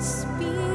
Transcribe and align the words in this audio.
Espíritu, 0.00 0.69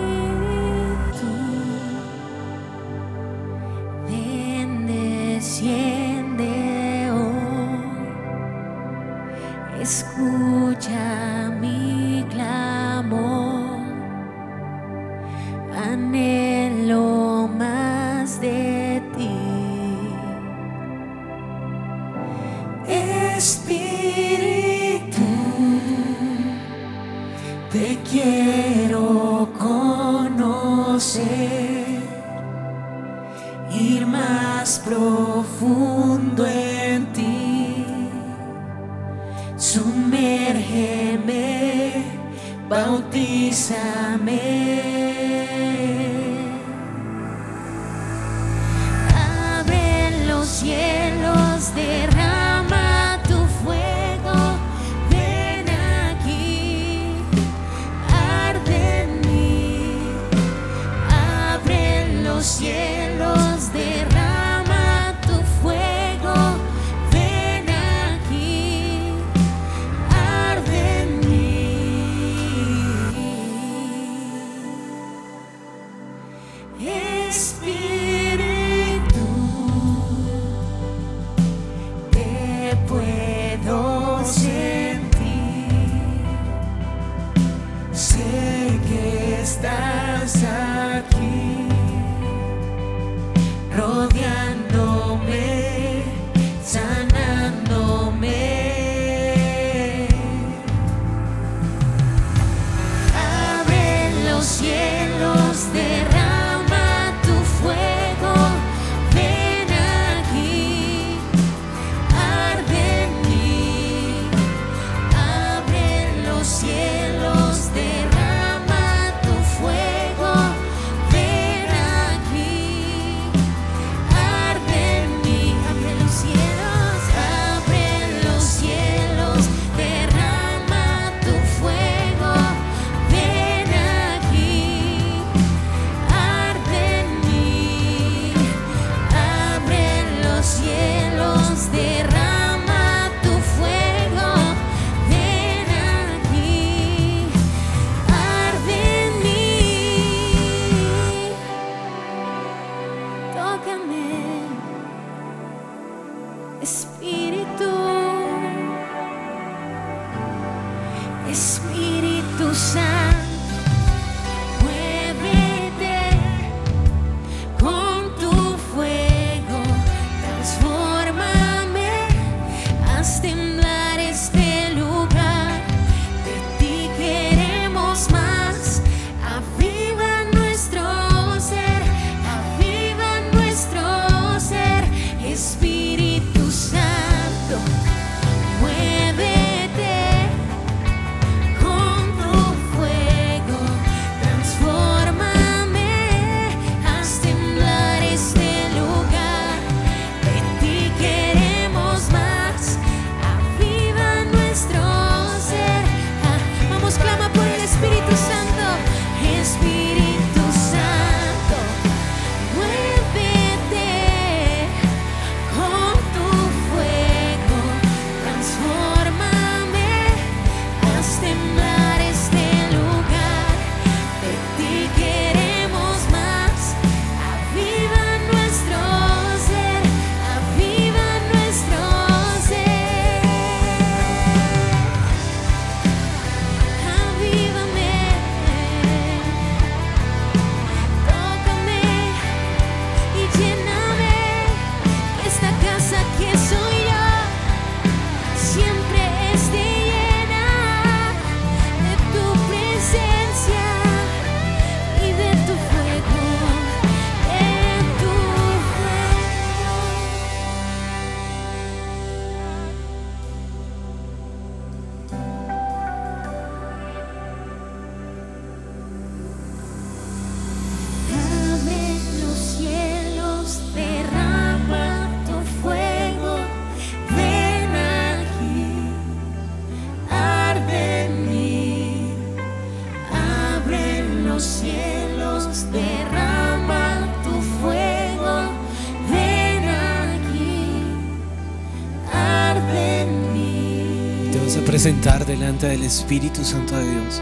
Espíritu 295.85 296.43
Santo 296.43 296.75
de 296.75 296.89
Dios. 296.89 297.21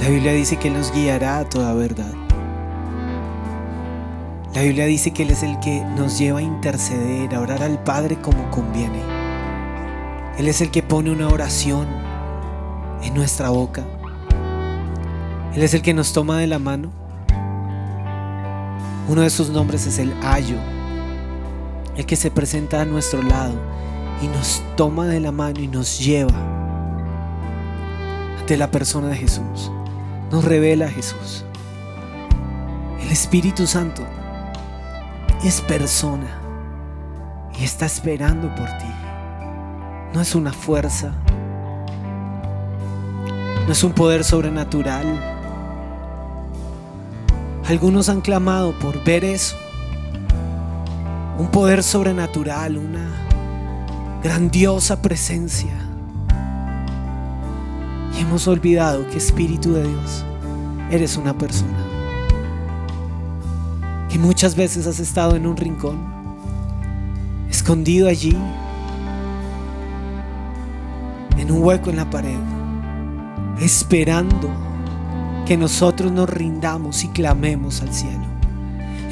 La 0.00 0.08
Biblia 0.08 0.32
dice 0.32 0.56
que 0.56 0.68
Él 0.68 0.74
nos 0.74 0.92
guiará 0.92 1.38
a 1.38 1.48
toda 1.48 1.74
verdad. 1.74 2.12
La 4.54 4.62
Biblia 4.62 4.86
dice 4.86 5.12
que 5.12 5.24
Él 5.24 5.30
es 5.30 5.42
el 5.42 5.58
que 5.60 5.84
nos 5.96 6.18
lleva 6.18 6.38
a 6.38 6.42
interceder, 6.42 7.34
a 7.34 7.40
orar 7.40 7.62
al 7.62 7.82
Padre 7.82 8.16
como 8.20 8.50
conviene. 8.50 9.00
Él 10.38 10.48
es 10.48 10.60
el 10.60 10.70
que 10.70 10.82
pone 10.82 11.10
una 11.10 11.28
oración 11.28 11.86
en 13.02 13.14
nuestra 13.14 13.50
boca. 13.50 13.84
Él 15.54 15.62
es 15.62 15.74
el 15.74 15.82
que 15.82 15.94
nos 15.94 16.12
toma 16.12 16.38
de 16.38 16.46
la 16.46 16.58
mano. 16.58 16.90
Uno 19.08 19.20
de 19.20 19.30
sus 19.30 19.50
nombres 19.50 19.86
es 19.86 19.98
el 19.98 20.14
Ayo, 20.22 20.56
el 21.96 22.06
que 22.06 22.16
se 22.16 22.30
presenta 22.30 22.80
a 22.80 22.84
nuestro 22.84 23.22
lado 23.22 23.54
y 24.22 24.26
nos 24.28 24.62
toma 24.76 25.06
de 25.06 25.20
la 25.20 25.32
mano 25.32 25.60
y 25.60 25.68
nos 25.68 25.98
lleva 25.98 26.53
ante 28.44 28.58
la 28.58 28.70
persona 28.70 29.08
de 29.08 29.16
Jesús. 29.16 29.72
Nos 30.30 30.44
revela 30.44 30.84
a 30.84 30.90
Jesús. 30.90 31.46
El 33.00 33.10
Espíritu 33.10 33.66
Santo 33.66 34.02
es 35.42 35.62
persona 35.62 36.42
y 37.58 37.64
está 37.64 37.86
esperando 37.86 38.54
por 38.54 38.66
ti. 38.66 38.92
No 40.12 40.20
es 40.20 40.34
una 40.34 40.52
fuerza, 40.52 41.14
no 43.66 43.72
es 43.72 43.82
un 43.82 43.92
poder 43.92 44.24
sobrenatural. 44.24 45.06
Algunos 47.66 48.10
han 48.10 48.20
clamado 48.20 48.78
por 48.78 49.02
ver 49.04 49.24
eso, 49.24 49.56
un 51.38 51.48
poder 51.50 51.82
sobrenatural, 51.82 52.76
una 52.76 53.08
grandiosa 54.22 55.00
presencia. 55.00 55.93
Hemos 58.34 58.48
olvidado 58.48 59.06
que 59.10 59.18
Espíritu 59.18 59.74
de 59.74 59.84
Dios, 59.84 60.24
eres 60.90 61.16
una 61.16 61.38
persona. 61.38 61.78
Que 64.10 64.18
muchas 64.18 64.56
veces 64.56 64.88
has 64.88 64.98
estado 64.98 65.36
en 65.36 65.46
un 65.46 65.56
rincón, 65.56 66.00
escondido 67.48 68.08
allí, 68.08 68.36
en 71.36 71.52
un 71.52 71.62
hueco 71.62 71.90
en 71.90 71.96
la 71.96 72.10
pared, 72.10 72.40
esperando 73.60 74.50
que 75.46 75.56
nosotros 75.56 76.10
nos 76.10 76.28
rindamos 76.28 77.04
y 77.04 77.10
clamemos 77.10 77.82
al 77.82 77.94
cielo. 77.94 78.24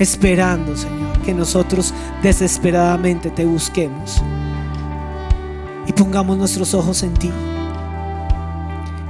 Esperando, 0.00 0.76
Señor, 0.76 1.20
que 1.24 1.32
nosotros 1.32 1.94
desesperadamente 2.24 3.30
te 3.30 3.44
busquemos 3.44 4.20
y 5.86 5.92
pongamos 5.92 6.36
nuestros 6.36 6.74
ojos 6.74 7.04
en 7.04 7.14
ti 7.14 7.30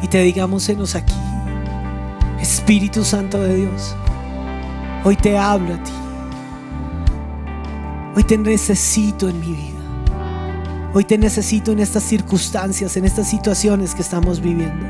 y 0.02 0.08
te 0.08 0.22
digamos, 0.22 0.68
enos 0.68 0.94
aquí, 0.96 1.14
Espíritu 2.40 3.04
Santo 3.04 3.40
de 3.40 3.54
Dios. 3.54 3.94
Hoy 5.04 5.16
te 5.16 5.38
hablo 5.38 5.74
a 5.74 5.82
ti. 5.82 5.92
Hoy 8.14 8.24
te 8.24 8.36
necesito 8.36 9.28
en 9.28 9.40
mi 9.40 9.52
vida. 9.52 10.90
Hoy 10.92 11.04
te 11.04 11.16
necesito 11.16 11.72
en 11.72 11.78
estas 11.78 12.02
circunstancias, 12.02 12.96
en 12.96 13.04
estas 13.04 13.28
situaciones 13.28 13.94
que 13.94 14.02
estamos 14.02 14.40
viviendo. 14.40 14.84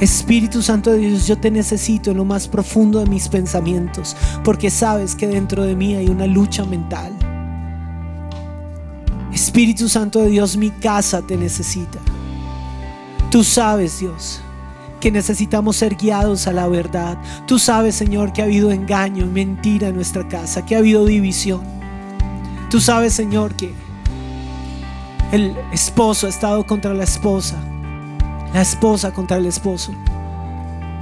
Espíritu 0.00 0.62
Santo 0.62 0.90
de 0.90 0.98
Dios, 0.98 1.26
yo 1.26 1.38
te 1.38 1.50
necesito 1.50 2.10
en 2.10 2.16
lo 2.16 2.24
más 2.24 2.48
profundo 2.48 2.98
de 2.98 3.06
mis 3.06 3.28
pensamientos, 3.28 4.16
porque 4.42 4.68
sabes 4.68 5.14
que 5.14 5.28
dentro 5.28 5.62
de 5.62 5.76
mí 5.76 5.94
hay 5.94 6.08
una 6.08 6.26
lucha 6.26 6.64
mental. 6.64 7.12
Espíritu 9.32 9.88
Santo 9.88 10.18
de 10.18 10.28
Dios, 10.28 10.56
mi 10.56 10.70
casa 10.70 11.22
te 11.22 11.36
necesita. 11.36 11.98
Tú 13.32 13.42
sabes, 13.42 13.98
Dios, 13.98 14.42
que 15.00 15.10
necesitamos 15.10 15.76
ser 15.76 15.96
guiados 15.96 16.46
a 16.46 16.52
la 16.52 16.68
verdad. 16.68 17.16
Tú 17.46 17.58
sabes, 17.58 17.94
Señor, 17.94 18.34
que 18.34 18.42
ha 18.42 18.44
habido 18.44 18.70
engaño, 18.70 19.24
mentira 19.24 19.88
en 19.88 19.94
nuestra 19.94 20.28
casa, 20.28 20.66
que 20.66 20.74
ha 20.74 20.80
habido 20.80 21.06
división. 21.06 21.62
Tú 22.68 22.78
sabes, 22.78 23.14
Señor, 23.14 23.54
que 23.54 23.72
el 25.32 25.56
esposo 25.72 26.26
ha 26.26 26.28
estado 26.28 26.66
contra 26.66 26.92
la 26.92 27.04
esposa, 27.04 27.56
la 28.52 28.60
esposa 28.60 29.14
contra 29.14 29.38
el 29.38 29.46
esposo, 29.46 29.94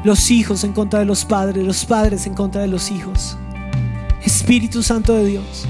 los 0.04 0.30
hijos 0.30 0.62
en 0.62 0.72
contra 0.72 1.00
de 1.00 1.06
los 1.06 1.24
padres, 1.24 1.66
los 1.66 1.84
padres 1.84 2.28
en 2.28 2.34
contra 2.34 2.60
de 2.60 2.68
los 2.68 2.92
hijos. 2.92 3.36
Espíritu 4.22 4.84
Santo 4.84 5.14
de 5.14 5.24
Dios, 5.24 5.66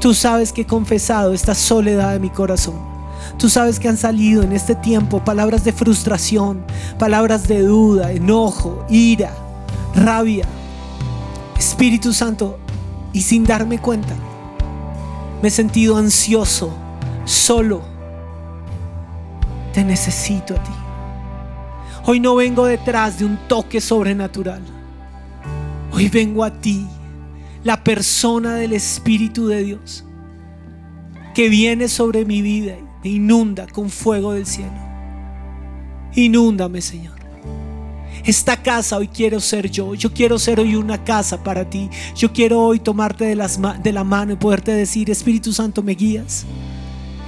tú 0.00 0.14
sabes 0.14 0.50
que 0.50 0.62
he 0.62 0.66
confesado 0.66 1.34
esta 1.34 1.54
soledad 1.54 2.14
de 2.14 2.20
mi 2.20 2.30
corazón. 2.30 2.97
Tú 3.36 3.48
sabes 3.48 3.78
que 3.78 3.88
han 3.88 3.96
salido 3.96 4.42
en 4.42 4.52
este 4.52 4.74
tiempo 4.74 5.24
palabras 5.24 5.64
de 5.64 5.72
frustración, 5.72 6.64
palabras 6.98 7.46
de 7.46 7.62
duda, 7.62 8.12
enojo, 8.12 8.84
ira, 8.88 9.32
rabia. 9.94 10.46
Espíritu 11.56 12.12
Santo, 12.12 12.58
y 13.12 13.22
sin 13.22 13.44
darme 13.44 13.78
cuenta, 13.78 14.14
me 15.42 15.48
he 15.48 15.50
sentido 15.50 15.96
ansioso, 15.96 16.72
solo. 17.24 17.82
Te 19.72 19.84
necesito 19.84 20.54
a 20.54 20.62
ti. 20.62 20.72
Hoy 22.06 22.20
no 22.20 22.34
vengo 22.36 22.64
detrás 22.64 23.18
de 23.18 23.26
un 23.26 23.36
toque 23.48 23.80
sobrenatural. 23.80 24.62
Hoy 25.92 26.08
vengo 26.08 26.42
a 26.42 26.50
ti, 26.50 26.86
la 27.64 27.82
persona 27.84 28.54
del 28.54 28.72
Espíritu 28.72 29.48
de 29.48 29.62
Dios, 29.62 30.04
que 31.34 31.48
viene 31.48 31.88
sobre 31.88 32.24
mi 32.24 32.40
vida 32.40 32.74
me 33.02 33.10
inunda 33.10 33.66
con 33.66 33.90
fuego 33.90 34.32
del 34.32 34.46
cielo. 34.46 34.72
Inúndame, 36.14 36.80
Señor. 36.80 37.18
Esta 38.24 38.56
casa 38.62 38.96
hoy 38.96 39.08
quiero 39.08 39.40
ser 39.40 39.70
yo. 39.70 39.94
Yo 39.94 40.12
quiero 40.12 40.38
ser 40.38 40.60
hoy 40.60 40.74
una 40.74 41.02
casa 41.02 41.42
para 41.42 41.68
ti. 41.68 41.88
Yo 42.14 42.32
quiero 42.32 42.60
hoy 42.60 42.80
tomarte 42.80 43.24
de, 43.24 43.48
de 43.82 43.92
la 43.92 44.04
mano 44.04 44.32
y 44.32 44.36
poderte 44.36 44.72
decir, 44.72 45.10
Espíritu 45.10 45.52
Santo, 45.52 45.82
me 45.82 45.94
guías. 45.94 46.44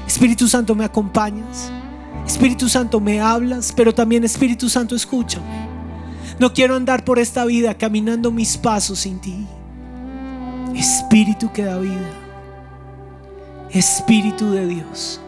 Espíritu 0.07 0.49
Santo, 0.49 0.75
me 0.75 0.85
acompañas. 0.85 1.71
Espíritu 2.27 2.69
Santo, 2.69 3.01
me 3.01 3.21
hablas, 3.21 3.73
pero 3.75 3.95
también 3.95 4.25
Espíritu 4.25 4.69
Santo, 4.69 4.95
escúchame. 4.95 5.69
No 6.39 6.53
quiero 6.53 6.75
andar 6.75 7.05
por 7.05 7.19
esta 7.19 7.45
vida 7.45 7.75
caminando 7.75 8.31
mis 8.31 8.57
pasos 8.57 9.01
sin 9.01 9.21
ti. 9.21 9.47
Espíritu 10.75 11.53
que 11.53 11.65
da 11.65 11.79
vida. 11.79 12.11
Espíritu 13.71 14.51
de 14.51 14.67
Dios. 14.67 15.21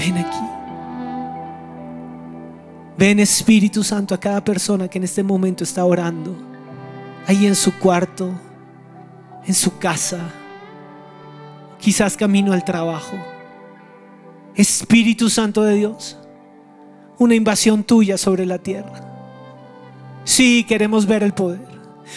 Ven 0.00 0.16
aquí. 0.16 0.38
Ven 2.96 3.20
Espíritu 3.20 3.84
Santo 3.84 4.14
a 4.14 4.18
cada 4.18 4.42
persona 4.42 4.88
que 4.88 4.96
en 4.96 5.04
este 5.04 5.22
momento 5.22 5.62
está 5.62 5.84
orando. 5.84 6.34
Ahí 7.26 7.44
en 7.44 7.54
su 7.54 7.78
cuarto, 7.78 8.30
en 9.46 9.52
su 9.52 9.76
casa, 9.76 10.20
quizás 11.78 12.16
camino 12.16 12.54
al 12.54 12.64
trabajo. 12.64 13.14
Espíritu 14.54 15.28
Santo 15.28 15.62
de 15.64 15.74
Dios, 15.74 16.18
una 17.18 17.34
invasión 17.34 17.84
tuya 17.84 18.16
sobre 18.16 18.46
la 18.46 18.56
tierra. 18.56 19.06
Sí, 20.24 20.64
queremos 20.66 21.04
ver 21.04 21.22
el 21.22 21.34
poder. 21.34 21.68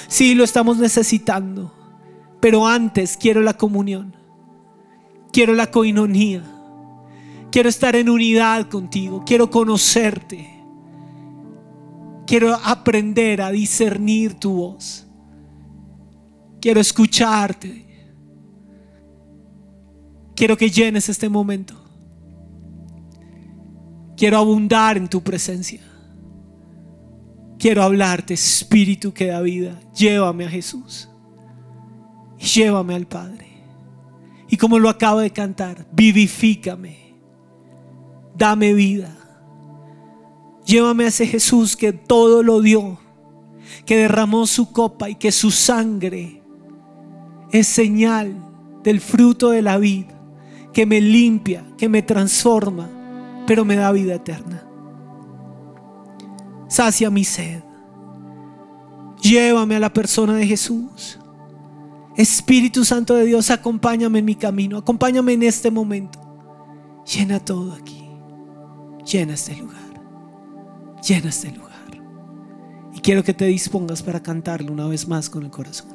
Sí, 0.07 0.35
lo 0.35 0.45
estamos 0.45 0.77
necesitando. 0.77 1.73
Pero 2.39 2.65
antes 2.65 3.17
quiero 3.17 3.41
la 3.41 3.55
comunión. 3.55 4.15
Quiero 5.33 5.53
la 5.53 5.67
coinonía. 5.67 6.52
Quiero 7.53 7.69
estar 7.69 7.95
en 7.95 8.09
unidad 8.09 8.67
contigo. 8.67 9.23
Quiero 9.23 9.51
conocerte. 9.51 10.49
Quiero 12.25 12.55
aprender 12.55 13.43
a 13.43 13.51
discernir 13.51 14.33
tu 14.33 14.55
voz. 14.55 15.05
Quiero 16.59 16.81
escucharte. 16.81 17.85
Quiero 20.35 20.57
que 20.57 20.71
llenes 20.71 21.09
este 21.09 21.29
momento. 21.29 21.75
Quiero 24.17 24.39
abundar 24.39 24.97
en 24.97 25.07
tu 25.07 25.21
presencia. 25.21 25.81
Quiero 27.59 27.83
hablarte, 27.83 28.33
Espíritu 28.33 29.13
que 29.13 29.27
da 29.27 29.41
vida. 29.41 29.79
Llévame 29.95 30.45
a 30.45 30.49
Jesús. 30.49 31.07
Llévame 32.55 32.95
al 32.95 33.05
Padre. 33.05 33.45
Y 34.49 34.57
como 34.57 34.79
lo 34.79 34.89
acabo 34.89 35.19
de 35.19 35.29
cantar, 35.29 35.85
vivifícame 35.91 37.02
dame 38.35 38.73
vida. 38.73 39.15
Llévame 40.65 41.05
a 41.05 41.07
ese 41.07 41.27
Jesús 41.27 41.75
que 41.75 41.93
todo 41.93 42.41
lo 42.41 42.61
dio, 42.61 42.97
que 43.85 43.97
derramó 43.97 44.47
su 44.47 44.71
copa 44.71 45.09
y 45.09 45.15
que 45.15 45.31
su 45.31 45.51
sangre 45.51 46.41
es 47.51 47.67
señal 47.67 48.35
del 48.83 49.01
fruto 49.01 49.49
de 49.49 49.61
la 49.61 49.77
vida, 49.77 50.13
que 50.71 50.85
me 50.85 51.01
limpia, 51.01 51.65
que 51.77 51.89
me 51.89 52.01
transforma, 52.01 52.89
pero 53.45 53.65
me 53.65 53.75
da 53.75 53.91
vida 53.91 54.15
eterna. 54.15 54.65
Sacia 56.67 57.09
mi 57.09 57.23
sed. 57.23 57.61
Llévame 59.21 59.75
a 59.75 59.79
la 59.79 59.93
persona 59.93 60.35
de 60.35 60.47
Jesús. 60.47 61.19
Espíritu 62.17 62.85
Santo 62.85 63.15
de 63.15 63.25
Dios, 63.25 63.49
acompáñame 63.49 64.19
en 64.19 64.25
mi 64.25 64.35
camino, 64.35 64.77
acompáñame 64.77 65.33
en 65.33 65.43
este 65.43 65.71
momento. 65.71 66.19
Llena 67.05 67.39
todo 67.39 67.73
aquí. 67.73 68.02
Llena 69.05 69.33
este 69.33 69.55
lugar. 69.55 70.01
Llena 71.01 71.29
este 71.29 71.51
lugar. 71.51 71.73
Y 72.93 72.99
quiero 73.01 73.23
que 73.23 73.33
te 73.33 73.45
dispongas 73.45 74.01
para 74.01 74.21
cantarlo 74.23 74.71
una 74.71 74.87
vez 74.87 75.07
más 75.07 75.29
con 75.29 75.43
el 75.43 75.51
corazón. 75.51 75.89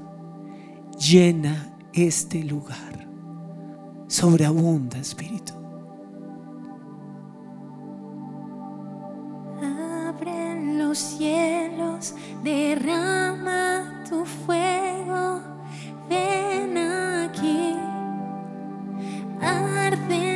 Llena 0.99 1.75
este 1.93 2.45
lugar. 2.45 3.09
Sobreabunda, 4.09 4.99
Espíritu. 4.99 5.53
Abre 9.63 10.77
los 10.77 10.99
cielos, 10.99 12.15
derrama 12.43 14.03
tu 14.09 14.25
fuego, 14.25 15.41
ven 16.09 16.77
aquí, 16.77 17.75
arde 19.41 20.28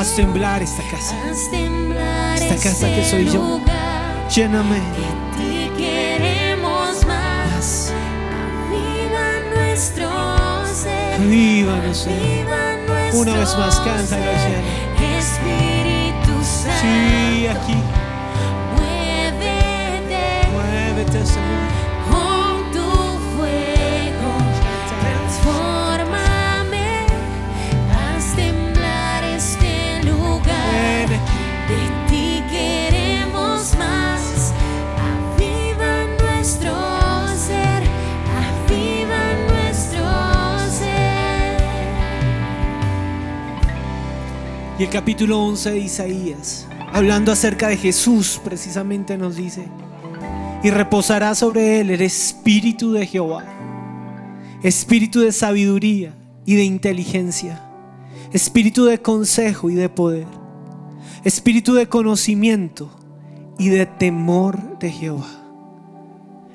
Haz 0.00 0.16
temblar 0.16 0.62
esta 0.62 0.82
casa. 0.84 1.14
Esta 2.34 2.56
casa 2.56 2.86
que 2.86 3.02
este 3.02 3.10
soy 3.10 3.26
yo. 3.26 3.60
Lléname. 4.34 4.76
De 4.76 4.80
ti 5.36 5.70
queremos 5.76 7.04
más. 7.06 7.50
Más. 7.52 7.92
Viva 8.70 9.28
nuestro 9.54 10.08
Una 13.12 13.34
vez 13.34 13.54
más, 13.58 13.78
cántalo. 13.80 14.06
Señor. 14.06 14.62
Espíritu 15.18 16.42
Santo. 16.42 16.80
Sí, 16.80 17.46
aquí. 17.46 17.76
Muévete 18.76 20.48
Muévete, 20.50 21.26
Señor. 21.26 21.79
Y 44.80 44.84
el 44.84 44.88
capítulo 44.88 45.38
11 45.42 45.72
de 45.72 45.78
Isaías, 45.78 46.66
hablando 46.90 47.32
acerca 47.32 47.68
de 47.68 47.76
Jesús, 47.76 48.40
precisamente 48.42 49.18
nos 49.18 49.36
dice, 49.36 49.68
y 50.62 50.70
reposará 50.70 51.34
sobre 51.34 51.80
él 51.80 51.90
el 51.90 52.00
espíritu 52.00 52.92
de 52.92 53.06
Jehová, 53.06 53.44
espíritu 54.62 55.20
de 55.20 55.32
sabiduría 55.32 56.14
y 56.46 56.54
de 56.54 56.64
inteligencia, 56.64 57.62
espíritu 58.32 58.86
de 58.86 59.02
consejo 59.02 59.68
y 59.68 59.74
de 59.74 59.90
poder, 59.90 60.26
espíritu 61.24 61.74
de 61.74 61.86
conocimiento 61.86 62.90
y 63.58 63.68
de 63.68 63.84
temor 63.84 64.78
de 64.78 64.90
Jehová. 64.92 65.28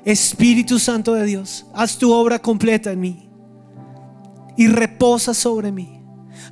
Espíritu 0.04 0.80
Santo 0.80 1.14
de 1.14 1.26
Dios, 1.26 1.66
haz 1.72 1.96
tu 1.96 2.12
obra 2.12 2.40
completa 2.40 2.90
en 2.90 2.98
mí 2.98 3.28
y 4.56 4.66
reposa 4.66 5.32
sobre 5.32 5.70
mí. 5.70 5.95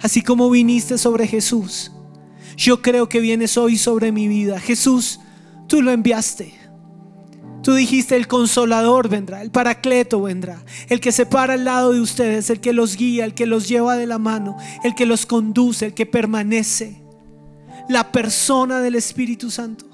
Así 0.01 0.23
como 0.23 0.51
viniste 0.51 0.99
sobre 0.99 1.27
Jesús, 1.27 1.93
yo 2.57 2.83
creo 2.83 3.09
que 3.09 3.21
vienes 3.21 3.57
hoy 3.57 3.77
sobre 3.77 4.13
mi 4.13 4.29
vida. 4.29 4.61
Jesús, 4.61 5.21
tú 5.67 5.83
lo 5.83 5.91
enviaste. 5.91 6.55
Tú 7.63 7.73
dijiste, 7.73 8.15
el 8.15 8.29
consolador 8.29 9.09
vendrá, 9.09 9.41
el 9.41 9.51
paracleto 9.51 10.21
vendrá, 10.21 10.63
el 10.91 11.01
que 11.01 11.13
se 11.13 11.25
para 11.25 11.55
al 11.55 11.65
lado 11.65 11.95
de 11.95 12.01
ustedes, 12.01 12.51
el 12.51 12.61
que 12.61 12.75
los 12.75 12.95
guía, 12.97 13.25
el 13.25 13.33
que 13.33 13.47
los 13.47 13.67
lleva 13.67 13.97
de 13.97 14.07
la 14.07 14.19
mano, 14.19 14.59
el 14.85 14.95
que 14.95 15.07
los 15.07 15.25
conduce, 15.25 15.87
el 15.87 15.95
que 15.95 16.05
permanece. 16.05 17.03
La 17.89 18.13
persona 18.13 18.81
del 18.81 18.97
Espíritu 18.97 19.51
Santo 19.51 19.94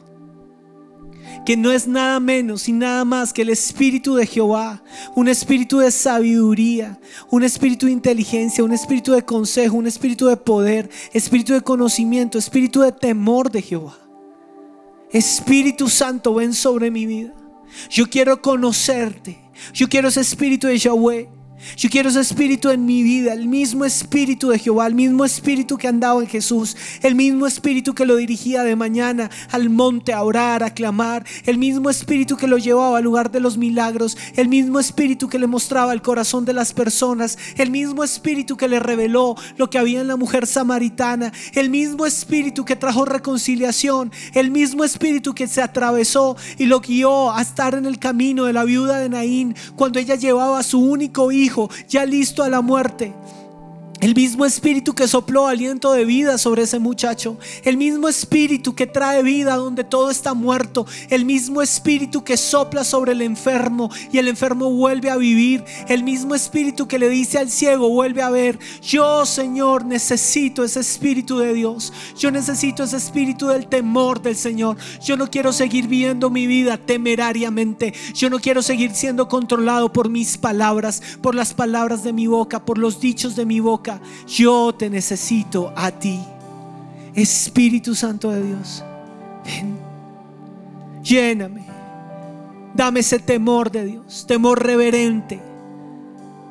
que 1.45 1.57
no 1.57 1.73
es 1.73 1.87
nada 1.87 2.21
menos 2.21 2.69
y 2.69 2.73
nada 2.73 3.05
más 3.05 3.33
que 3.33 3.43
el 3.43 3.51
Espíritu 3.51 4.15
de 4.15 4.27
Jehová, 4.27 4.83
un 5.15 5.29
espíritu 5.29 5.79
de 5.79 5.91
sabiduría, 5.91 6.99
un 7.31 7.43
espíritu 7.43 7.87
de 7.87 7.93
inteligencia, 7.93 8.65
un 8.65 8.73
espíritu 8.73 9.13
de 9.13 9.23
consejo, 9.23 9.77
un 9.77 9.87
espíritu 9.87 10.27
de 10.27 10.37
poder, 10.37 10.91
espíritu 11.13 11.53
de 11.53 11.61
conocimiento, 11.61 12.39
espíritu 12.39 12.81
de 12.81 12.93
temor 12.93 13.51
de 13.51 13.63
Jehová. 13.63 13.99
Espíritu 15.11 15.89
Santo, 15.89 16.35
ven 16.35 16.55
sobre 16.55 16.91
mi 16.91 17.07
vida. 17.07 17.35
Yo 17.91 18.09
quiero 18.09 18.41
conocerte. 18.41 19.39
Yo 19.73 19.89
quiero 19.89 20.09
ese 20.09 20.21
espíritu 20.21 20.67
de 20.67 20.79
Yahweh. 20.79 21.29
Yo 21.77 21.91
quiero 21.91 22.09
ese 22.09 22.21
espíritu 22.21 22.71
en 22.71 22.85
mi 22.85 23.03
vida, 23.03 23.33
el 23.33 23.47
mismo 23.47 23.85
espíritu 23.85 24.49
de 24.49 24.59
Jehová, 24.59 24.87
el 24.87 24.95
mismo 24.95 25.25
espíritu 25.25 25.77
que 25.77 25.89
andaba 25.89 26.21
en 26.21 26.27
Jesús, 26.27 26.77
el 27.03 27.15
mismo 27.15 27.47
espíritu 27.47 27.95
que 27.95 28.07
lo 28.07 28.17
dirigía 28.17 28.63
de 28.63 28.77
mañana 28.77 29.31
al 29.51 29.69
monte 29.69 30.13
a 30.13 30.23
orar, 30.23 30.63
a 30.63 30.73
clamar, 30.73 31.25
el 31.45 31.59
mismo 31.59 31.91
espíritu 31.91 32.37
que 32.37 32.47
lo 32.47 32.57
llevaba 32.57 32.99
al 32.99 33.05
lugar 33.05 33.31
de 33.31 33.41
los 33.41 33.59
milagros, 33.59 34.17
el 34.37 34.49
mismo 34.49 34.81
espíritu 34.81 35.29
que 35.29 35.39
le 35.39 35.47
mostraba 35.47 35.93
el 35.93 36.03
corazón 36.03 36.45
de 36.45 36.55
las 36.55 36.73
personas, 36.73 37.39
el 37.57 37.71
mismo 37.71 38.05
espíritu 38.05 38.57
que 38.57 38.69
le 38.69 38.81
reveló 38.81 39.37
lo 39.57 39.69
que 39.69 39.79
había 39.79 40.01
en 40.01 40.09
la 40.09 40.17
mujer 40.17 40.47
samaritana, 40.47 41.33
el 41.55 41.69
mismo 41.69 42.07
espíritu 42.07 42.65
que 42.65 42.77
trajo 42.77 43.05
reconciliación, 43.05 44.13
el 44.33 44.51
mismo 44.51 44.83
espíritu 44.83 45.35
que 45.35 45.47
se 45.47 45.61
atravesó 45.61 46.37
y 46.59 46.67
lo 46.67 46.81
guió 46.81 47.33
a 47.33 47.43
estar 47.43 47.75
en 47.75 47.85
el 47.85 47.99
camino 47.99 48.45
de 48.45 48.55
la 48.55 48.65
viuda 48.65 48.99
de 48.99 49.11
Naín 49.11 49.55
cuando 49.77 49.99
ella 49.99 50.15
llevaba 50.15 50.59
a 50.59 50.63
su 50.63 50.81
único 50.81 51.31
hijo 51.33 51.50
ya 51.89 52.05
listo 52.05 52.43
a 52.43 52.49
la 52.49 52.61
muerte. 52.61 53.13
El 54.01 54.15
mismo 54.15 54.47
espíritu 54.47 54.95
que 54.95 55.07
sopló 55.07 55.47
aliento 55.47 55.93
de 55.93 56.07
vida 56.07 56.39
sobre 56.39 56.63
ese 56.63 56.79
muchacho. 56.79 57.37
El 57.65 57.77
mismo 57.77 58.09
espíritu 58.09 58.75
que 58.75 58.87
trae 58.87 59.23
vida 59.23 59.57
donde 59.57 59.85
todo 59.85 60.11
está 60.11 60.33
muerto. 60.33 60.87
El 61.11 61.27
mismo 61.27 61.61
espíritu 61.61 62.25
que 62.25 62.39
sopla 62.39 62.85
sobre 62.85 63.13
el 63.13 63.21
enfermo 63.21 63.91
y 64.11 64.17
el 64.17 64.29
enfermo 64.29 64.71
vuelve 64.71 65.11
a 65.11 65.19
vivir. 65.19 65.65
El 65.87 66.03
mismo 66.03 66.35
espíritu 66.35 66.89
que 66.89 66.99
le 66.99 67.11
dice 67.11 67.37
al 67.37 67.51
ciego, 67.51 67.91
vuelve 67.91 68.23
a 68.23 68.31
ver. 68.31 68.59
Yo, 68.81 69.27
Señor, 69.27 69.85
necesito 69.85 70.65
ese 70.65 70.81
espíritu 70.81 71.39
de 71.39 71.53
Dios. 71.53 71.93
Yo 72.19 72.31
necesito 72.31 72.85
ese 72.85 72.97
espíritu 72.97 73.49
del 73.49 73.67
temor 73.67 74.23
del 74.23 74.37
Señor. 74.37 74.79
Yo 75.05 75.19
no 75.19 75.29
quiero 75.31 75.53
seguir 75.53 75.89
viviendo 75.89 76.31
mi 76.31 76.47
vida 76.47 76.79
temerariamente. 76.79 77.93
Yo 78.15 78.31
no 78.31 78.39
quiero 78.39 78.63
seguir 78.63 78.95
siendo 78.95 79.29
controlado 79.29 79.93
por 79.93 80.09
mis 80.09 80.39
palabras, 80.39 81.03
por 81.21 81.35
las 81.35 81.53
palabras 81.53 82.03
de 82.03 82.15
mi 82.15 82.27
boca, 82.27 82.65
por 82.65 82.79
los 82.79 82.99
dichos 82.99 83.37
de 83.37 83.45
mi 83.45 83.61
boca. 83.61 83.90
Yo 84.27 84.75
te 84.75 84.91
necesito 84.91 85.73
a 85.75 85.91
ti. 85.91 86.21
Espíritu 87.15 87.95
Santo 87.95 88.31
de 88.31 88.43
Dios, 88.43 88.85
ven, 89.45 89.79
lléname. 91.03 91.67
Dame 92.75 93.01
ese 93.01 93.19
temor 93.19 93.71
de 93.71 93.85
Dios, 93.85 94.25
temor 94.29 94.65
reverente, 94.65 95.41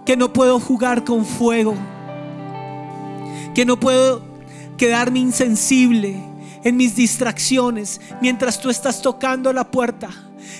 que 0.06 0.18
no 0.18 0.34
puedo 0.34 0.60
jugar 0.60 1.06
con 1.06 1.26
fuego, 1.26 1.76
que 3.56 3.66
no 3.66 3.80
puedo 3.80 4.22
quedarme 4.78 5.20
insensible 5.20 6.22
en 6.64 6.76
mis 6.76 6.96
distracciones 6.96 8.02
mientras 8.22 8.60
tú 8.60 8.70
estás 8.70 9.02
tocando 9.02 9.54
la 9.54 9.72
puerta. 9.72 10.10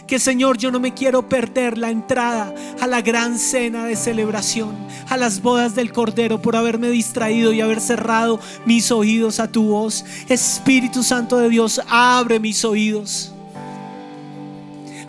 Que 0.10 0.18
Señor, 0.18 0.58
yo 0.58 0.72
no 0.72 0.80
me 0.80 0.96
quiero 0.96 1.30
perder 1.30 1.78
la 1.78 1.92
entrada 1.92 2.52
a 2.82 2.88
la 2.88 3.00
gran 3.00 3.38
cena 3.38 3.86
de 3.86 3.96
celebración, 3.96 4.76
a 5.08 5.18
las 5.18 5.40
bodas 5.40 5.76
del 5.76 5.94
Cordero 5.94 6.42
por 6.42 6.56
haberme 6.56 6.90
distraído 6.90 7.54
y 7.54 7.62
haber 7.62 7.80
cerrado 7.80 8.40
mis 8.66 8.92
oídos 8.92 9.40
a 9.40 9.52
tu 9.52 9.66
voz. 9.66 10.04
Espíritu 10.28 11.04
Santo 11.04 11.38
de 11.38 11.50
Dios, 11.50 11.80
abre 11.88 12.40
mis 12.40 12.66
oídos. 12.66 13.32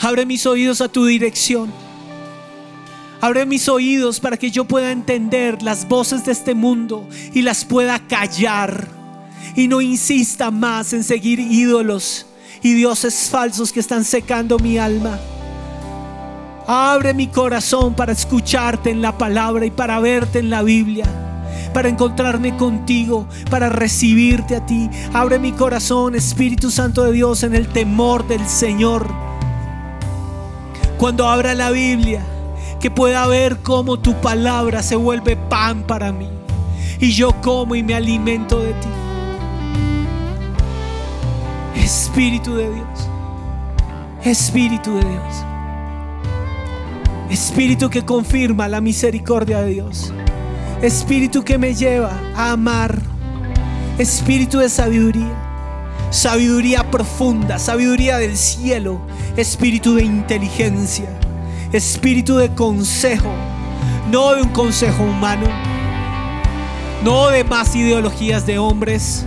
Abre 0.00 0.26
mis 0.26 0.44
oídos 0.44 0.82
a 0.82 0.88
tu 0.88 1.06
dirección. 1.06 1.72
Abre 3.22 3.46
mis 3.46 3.70
oídos 3.70 4.20
para 4.20 4.36
que 4.36 4.50
yo 4.50 4.66
pueda 4.66 4.92
entender 4.92 5.62
las 5.62 5.88
voces 5.88 6.26
de 6.26 6.32
este 6.32 6.54
mundo 6.54 7.08
y 7.32 7.40
las 7.40 7.64
pueda 7.64 8.06
callar. 8.06 8.86
Y 9.56 9.66
no 9.66 9.80
insista 9.80 10.50
más 10.50 10.92
en 10.92 11.04
seguir 11.04 11.40
ídolos 11.40 12.26
y 12.62 12.74
dioses 12.74 13.28
falsos 13.30 13.72
que 13.72 13.80
están 13.80 14.04
secando 14.04 14.58
mi 14.58 14.78
alma. 14.78 15.18
Abre 16.66 17.14
mi 17.14 17.26
corazón 17.26 17.94
para 17.94 18.12
escucharte 18.12 18.90
en 18.90 19.02
la 19.02 19.16
palabra 19.16 19.66
y 19.66 19.70
para 19.70 19.98
verte 19.98 20.38
en 20.38 20.50
la 20.50 20.62
Biblia. 20.62 21.06
Para 21.74 21.88
encontrarme 21.88 22.56
contigo, 22.56 23.26
para 23.50 23.68
recibirte 23.68 24.56
a 24.56 24.66
ti. 24.66 24.88
Abre 25.12 25.38
mi 25.38 25.52
corazón, 25.52 26.14
Espíritu 26.14 26.70
Santo 26.70 27.04
de 27.04 27.12
Dios, 27.12 27.42
en 27.42 27.54
el 27.54 27.68
temor 27.68 28.26
del 28.28 28.46
Señor. 28.46 29.08
Cuando 30.98 31.28
abra 31.28 31.54
la 31.54 31.70
Biblia, 31.70 32.22
que 32.80 32.90
pueda 32.90 33.26
ver 33.26 33.58
cómo 33.58 33.98
tu 33.98 34.14
palabra 34.20 34.82
se 34.82 34.96
vuelve 34.96 35.36
pan 35.36 35.82
para 35.82 36.12
mí. 36.12 36.28
Y 36.98 37.12
yo 37.12 37.32
como 37.40 37.74
y 37.74 37.82
me 37.82 37.94
alimento 37.94 38.60
de 38.60 38.72
ti. 38.74 38.88
Espíritu 41.90 42.54
de 42.54 42.72
Dios. 42.72 43.08
Espíritu 44.22 44.94
de 44.94 45.00
Dios. 45.00 45.44
Espíritu 47.28 47.90
que 47.90 48.04
confirma 48.04 48.68
la 48.68 48.80
misericordia 48.80 49.62
de 49.62 49.72
Dios. 49.72 50.14
Espíritu 50.82 51.42
que 51.42 51.58
me 51.58 51.74
lleva 51.74 52.12
a 52.36 52.52
amar. 52.52 52.96
Espíritu 53.98 54.58
de 54.58 54.68
sabiduría. 54.68 55.34
Sabiduría 56.10 56.88
profunda, 56.92 57.58
sabiduría 57.58 58.18
del 58.18 58.36
cielo. 58.36 59.00
Espíritu 59.36 59.96
de 59.96 60.04
inteligencia. 60.04 61.08
Espíritu 61.72 62.36
de 62.36 62.54
consejo. 62.54 63.32
No 64.12 64.36
de 64.36 64.42
un 64.42 64.50
consejo 64.50 65.02
humano. 65.02 65.48
No 67.02 67.30
de 67.30 67.42
más 67.42 67.74
ideologías 67.74 68.46
de 68.46 68.60
hombres. 68.60 69.26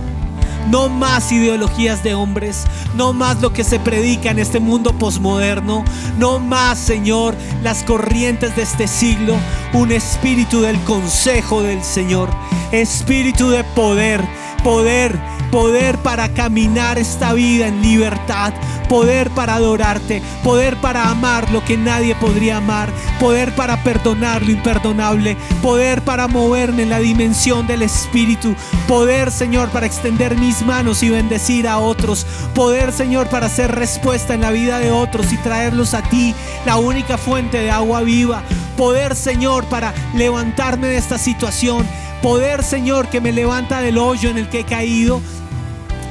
No 0.70 0.88
más 0.88 1.30
ideologías 1.30 2.02
de 2.02 2.14
hombres, 2.14 2.64
no 2.94 3.12
más 3.12 3.40
lo 3.40 3.52
que 3.52 3.64
se 3.64 3.78
predica 3.78 4.30
en 4.30 4.38
este 4.38 4.60
mundo 4.60 4.92
posmoderno, 4.92 5.84
no 6.18 6.38
más, 6.38 6.78
Señor, 6.78 7.34
las 7.62 7.82
corrientes 7.82 8.56
de 8.56 8.62
este 8.62 8.88
siglo, 8.88 9.36
un 9.72 9.92
espíritu 9.92 10.60
del 10.60 10.80
consejo 10.84 11.62
del 11.62 11.82
Señor, 11.82 12.30
espíritu 12.72 13.50
de 13.50 13.62
poder, 13.64 14.22
poder, 14.64 15.16
poder 15.52 15.98
para 15.98 16.30
caminar 16.30 16.98
esta 16.98 17.34
vida 17.34 17.68
en 17.68 17.82
libertad, 17.82 18.52
poder 18.88 19.30
para 19.30 19.54
adorarte, 19.54 20.22
poder 20.42 20.76
para 20.78 21.10
amar 21.10 21.50
lo 21.52 21.64
que 21.64 21.76
nadie 21.76 22.14
podría 22.16 22.56
amar, 22.56 22.88
poder 23.20 23.54
para 23.54 23.84
perdonar 23.84 24.42
lo 24.42 24.50
imperdonable, 24.50 25.36
poder 25.62 26.02
para 26.02 26.26
moverme 26.26 26.82
en 26.82 26.90
la 26.90 26.98
dimensión 26.98 27.66
del 27.66 27.82
Espíritu, 27.82 28.56
poder, 28.88 29.30
Señor, 29.30 29.68
para 29.68 29.86
extender 29.86 30.36
mis 30.36 30.62
manos 30.62 31.02
y 31.02 31.10
bendecir 31.10 31.68
a 31.68 31.78
otros, 31.78 32.26
poder, 32.54 32.90
Señor, 32.90 33.28
para 33.28 33.46
hacer 33.46 33.70
respuesta 33.72 34.34
en 34.34 34.40
la 34.40 34.50
vida 34.50 34.78
de 34.78 34.90
otros 34.90 35.32
y 35.32 35.36
traerlos 35.36 35.94
a 35.94 36.02
ti, 36.02 36.34
la 36.64 36.78
única 36.78 37.18
fuente 37.18 37.58
de 37.58 37.70
agua 37.70 38.00
viva, 38.00 38.42
poder, 38.76 39.14
Señor, 39.14 39.66
para 39.66 39.92
levantarme 40.14 40.88
de 40.88 40.96
esta 40.96 41.18
situación. 41.18 41.86
Poder, 42.24 42.62
Señor, 42.62 43.10
que 43.10 43.20
me 43.20 43.32
levanta 43.32 43.82
del 43.82 43.98
hoyo 43.98 44.30
en 44.30 44.38
el 44.38 44.48
que 44.48 44.60
he 44.60 44.64
caído, 44.64 45.20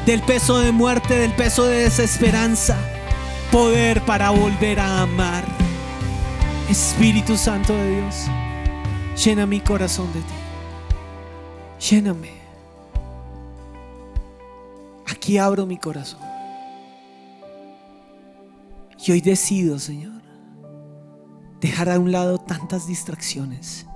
del 0.05 0.21
peso 0.21 0.59
de 0.59 0.71
muerte, 0.71 1.17
del 1.17 1.35
peso 1.35 1.65
de 1.65 1.85
desesperanza. 1.85 2.77
Poder 3.51 3.99
para 4.05 4.29
volver 4.29 4.79
a 4.79 5.01
amar. 5.01 5.43
Espíritu 6.69 7.35
Santo 7.35 7.73
de 7.73 7.95
Dios, 7.95 8.27
llena 9.25 9.47
mi 9.47 9.59
corazón 9.59 10.05
de 10.13 10.19
ti. 10.19 11.89
Lléname. 11.89 12.33
Aquí 15.07 15.39
abro 15.39 15.65
mi 15.65 15.79
corazón. 15.79 16.19
Y 19.03 19.11
hoy 19.13 19.21
decido, 19.21 19.79
Señor, 19.79 20.21
dejar 21.59 21.89
a 21.89 21.97
un 21.97 22.11
lado 22.11 22.37
tantas 22.37 22.85
distracciones 22.85 23.87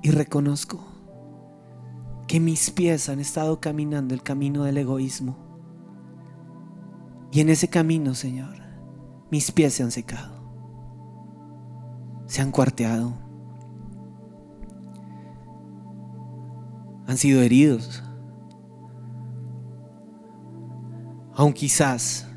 y 0.00 0.10
reconozco 0.10 0.87
que 2.28 2.40
mis 2.40 2.70
pies 2.70 3.08
han 3.08 3.20
estado 3.20 3.58
caminando 3.58 4.14
el 4.14 4.22
camino 4.22 4.64
del 4.64 4.76
egoísmo. 4.76 5.36
Y 7.32 7.40
en 7.40 7.48
ese 7.48 7.68
camino, 7.68 8.14
Señor, 8.14 8.54
mis 9.30 9.50
pies 9.50 9.74
se 9.74 9.82
han 9.82 9.90
secado, 9.90 10.34
se 12.26 12.42
han 12.42 12.50
cuarteado, 12.50 13.14
han 17.06 17.16
sido 17.16 17.40
heridos. 17.40 18.04
Aun 21.34 21.54
quizás 21.54 22.28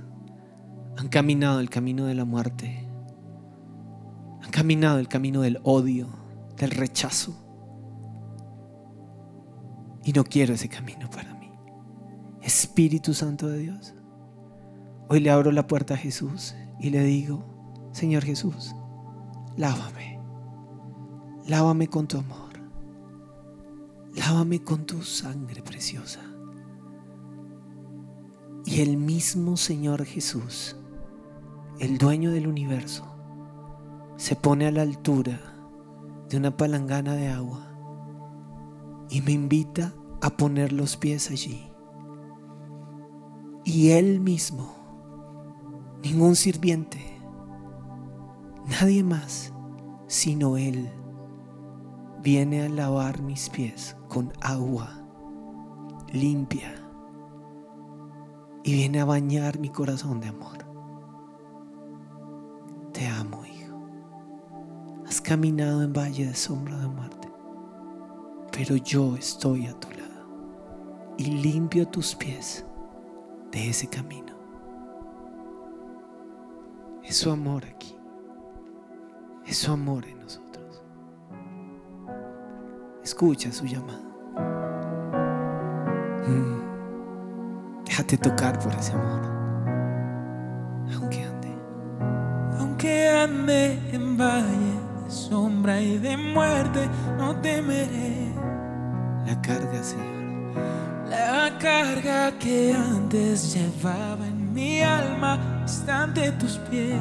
han 0.97 1.09
caminado 1.09 1.59
el 1.59 1.69
camino 1.69 2.05
de 2.05 2.15
la 2.15 2.23
muerte, 2.23 2.87
han 4.41 4.51
caminado 4.51 4.99
el 4.99 5.09
camino 5.09 5.41
del 5.41 5.59
odio, 5.63 6.07
del 6.55 6.71
rechazo. 6.71 7.40
Y 10.03 10.13
no 10.13 10.23
quiero 10.23 10.53
ese 10.53 10.67
camino 10.67 11.09
para 11.09 11.33
mí. 11.35 11.51
Espíritu 12.41 13.13
Santo 13.13 13.47
de 13.47 13.59
Dios. 13.59 13.93
Hoy 15.09 15.19
le 15.19 15.29
abro 15.29 15.51
la 15.51 15.67
puerta 15.67 15.93
a 15.93 15.97
Jesús 15.97 16.55
y 16.79 16.89
le 16.89 17.03
digo, 17.03 17.43
Señor 17.91 18.23
Jesús, 18.23 18.75
lávame. 19.57 20.19
Lávame 21.47 21.87
con 21.87 22.07
tu 22.07 22.17
amor. 22.17 22.51
Lávame 24.15 24.63
con 24.63 24.85
tu 24.85 25.03
sangre 25.03 25.61
preciosa. 25.61 26.21
Y 28.65 28.81
el 28.81 28.97
mismo 28.97 29.57
Señor 29.57 30.05
Jesús, 30.05 30.75
el 31.79 31.97
dueño 31.97 32.31
del 32.31 32.47
universo, 32.47 33.05
se 34.17 34.35
pone 34.35 34.67
a 34.67 34.71
la 34.71 34.83
altura 34.83 35.39
de 36.29 36.37
una 36.37 36.55
palangana 36.55 37.15
de 37.15 37.29
agua 37.29 37.70
y 39.11 39.21
me 39.21 39.33
invita 39.33 39.93
a 40.21 40.29
poner 40.29 40.71
los 40.71 40.95
pies 40.95 41.29
allí. 41.29 41.69
Y 43.65 43.89
Él 43.89 44.21
mismo, 44.21 44.73
ningún 46.01 46.35
sirviente, 46.35 47.19
nadie 48.67 49.03
más, 49.03 49.53
sino 50.07 50.55
Él, 50.55 50.89
viene 52.23 52.63
a 52.63 52.69
lavar 52.69 53.21
mis 53.21 53.49
pies 53.49 53.97
con 54.07 54.31
agua 54.39 54.97
limpia 56.13 56.73
y 58.63 58.73
viene 58.73 59.01
a 59.01 59.05
bañar 59.05 59.59
mi 59.59 59.69
corazón 59.69 60.21
de 60.21 60.27
amor. 60.29 60.57
Te 62.93 63.07
amo, 63.07 63.43
hijo. 63.45 63.81
Has 65.05 65.19
caminado 65.19 65.81
en 65.83 65.91
valle 65.93 66.27
de 66.27 66.35
sombra 66.35 66.77
de 66.77 66.87
muerte 66.87 67.20
pero 68.51 68.75
yo 68.75 69.15
estoy 69.15 69.67
a 69.67 69.73
tu 69.79 69.89
lado 69.91 70.01
y 71.17 71.25
limpio 71.25 71.87
tus 71.87 72.15
pies 72.15 72.65
de 73.51 73.69
ese 73.69 73.87
camino. 73.87 74.33
Es 77.03 77.17
su 77.17 77.31
amor 77.31 77.63
aquí, 77.65 77.95
es 79.45 79.57
su 79.57 79.71
amor 79.71 80.05
en 80.05 80.19
nosotros. 80.19 80.83
Escucha 83.03 83.51
su 83.51 83.65
llamado. 83.65 84.11
Mm. 86.27 87.83
Déjate 87.85 88.17
tocar 88.17 88.59
por 88.59 88.73
ese 88.73 88.93
amor, 88.93 89.21
aunque 90.93 91.23
ande. 91.23 91.51
Aunque 92.59 93.09
ande 93.09 93.79
en 93.91 94.17
valle 94.17 94.79
de 95.03 95.11
sombra 95.11 95.81
y 95.81 95.97
de 95.97 96.15
muerte, 96.15 96.87
no 97.17 97.35
temeré 97.41 98.30
La 99.31 99.41
carga, 99.41 99.81
Señor. 99.81 101.09
la 101.09 101.57
carga 101.57 102.37
que 102.37 102.73
antes 102.73 103.53
llevaba 103.53 104.27
en 104.27 104.53
mi 104.53 104.81
alma 104.81 105.39
está 105.63 106.03
ante 106.03 106.33
tus 106.33 106.57
pies. 106.69 106.99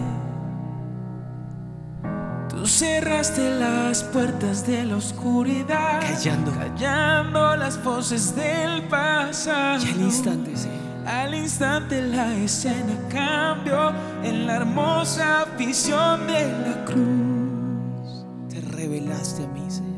Tú 2.49 2.65
cerraste 2.69 3.59
las 3.59 4.05
puertas 4.05 4.65
de 4.65 4.85
la 4.85 4.97
oscuridad, 4.97 6.01
Callando. 6.03 6.53
callando 6.53 7.57
las 7.57 7.83
voces 7.83 8.37
del 8.37 8.83
pasado. 8.85 9.85
Y 9.85 9.91
al 9.91 10.01
instante, 10.01 10.57
Señor. 10.57 11.09
Al 11.09 11.35
instante 11.35 12.01
la 12.01 12.33
escena 12.37 12.95
cambió 13.09 13.91
en 14.23 14.47
la 14.47 14.55
hermosa 14.59 15.47
visión 15.59 16.29
de 16.29 16.47
la 16.65 16.85
cruz. 16.85 18.25
Te 18.49 18.61
revelaste 18.61 19.43
a 19.43 19.49
mí, 19.49 19.69
Señor. 19.69 19.91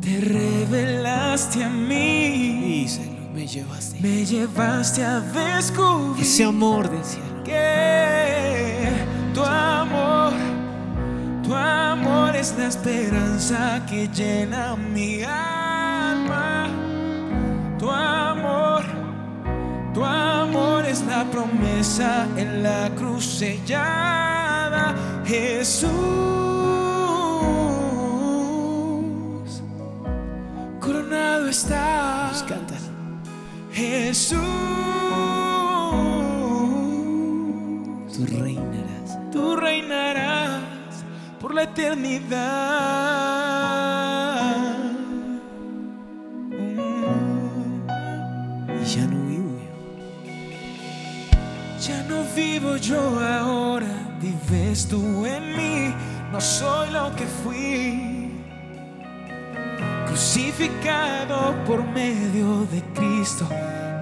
Te 0.00 0.18
revelaste 1.30 1.64
a 1.64 1.68
mí, 1.68 2.60
Díselo, 2.82 3.12
me 3.32 3.46
llevaste. 3.46 4.00
me 4.00 4.24
llevaste 4.24 5.04
a 5.04 5.20
descubrir 5.20 6.22
Ese 6.22 6.44
amor 6.44 6.90
del 6.90 7.04
cielo. 7.04 7.44
que 7.44 8.88
tu 9.34 9.42
amor, 9.44 10.32
tu 11.44 11.54
amor 11.54 12.34
es 12.34 12.54
la 12.58 12.66
esperanza 12.66 13.80
que 13.88 14.08
llena 14.08 14.74
mi 14.76 15.22
alma. 15.22 16.68
Tu 17.78 17.88
amor, 17.88 18.82
tu 19.94 20.04
amor 20.04 20.84
es 20.84 21.02
la 21.02 21.24
promesa 21.30 22.26
en 22.36 22.62
la 22.64 22.90
cruz 22.96 23.24
sellada. 23.24 24.94
Jesús, 25.24 25.90
coronado 31.10 31.48
estás. 31.48 32.44
Cántalo. 32.44 32.80
Jesús, 33.72 34.38
Tú 38.16 38.26
reinarás. 38.26 39.18
tú 39.32 39.56
reinarás 39.56 40.62
por 41.40 41.54
la 41.54 41.62
eternidad. 41.64 42.40
Y 48.80 48.84
ya 48.84 49.06
no 49.06 49.26
vivo 49.26 49.58
yo. 49.58 49.72
Ya 51.86 52.02
no 52.08 52.24
vivo 52.36 52.76
yo 52.76 53.00
ahora, 53.20 54.18
vives 54.20 54.86
tú 54.88 55.24
en 55.26 55.56
mí, 55.56 55.94
no 56.32 56.40
soy 56.40 56.90
lo 56.90 57.14
que 57.16 57.26
fui. 57.26 58.19
Crucificado 60.10 61.54
por 61.64 61.84
medio 61.84 62.66
de 62.66 62.82
Cristo, 62.94 63.46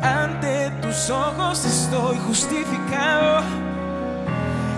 ante 0.01 0.71
tus 0.81 1.11
ojos 1.11 1.63
estoy 1.67 2.17
justificado. 2.27 3.43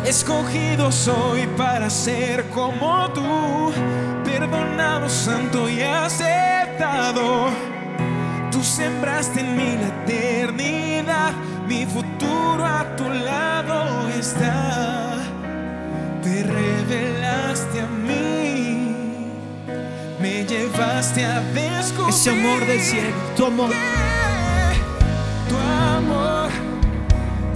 Escogido 0.04 0.90
soy 0.90 1.46
para 1.56 1.88
ser 1.88 2.50
como 2.50 3.08
tú, 3.10 3.72
perdonado, 4.24 5.08
santo 5.08 5.68
y 5.68 5.82
aceptado. 5.82 7.46
Tú 8.50 8.64
sembraste 8.64 9.38
en 9.38 9.56
mí 9.56 9.76
la 9.80 9.86
eternidad, 9.86 11.32
mi 11.68 11.86
futuro 11.86 12.66
a 12.66 12.84
tu 12.96 13.08
lado 13.08 14.08
está. 14.08 15.16
Te 16.24 16.42
revelaste 16.42 17.82
a 17.82 17.86
mí, 17.86 18.29
me 20.20 20.44
llevaste 20.44 21.24
a 21.24 21.40
descubrir 21.52 22.14
Ese 22.14 22.30
amor 22.30 22.66
del 22.66 22.80
cielo, 22.80 23.14
tu 23.36 23.46
amor. 23.46 23.70
Tu 25.48 25.56
amor, 25.56 26.50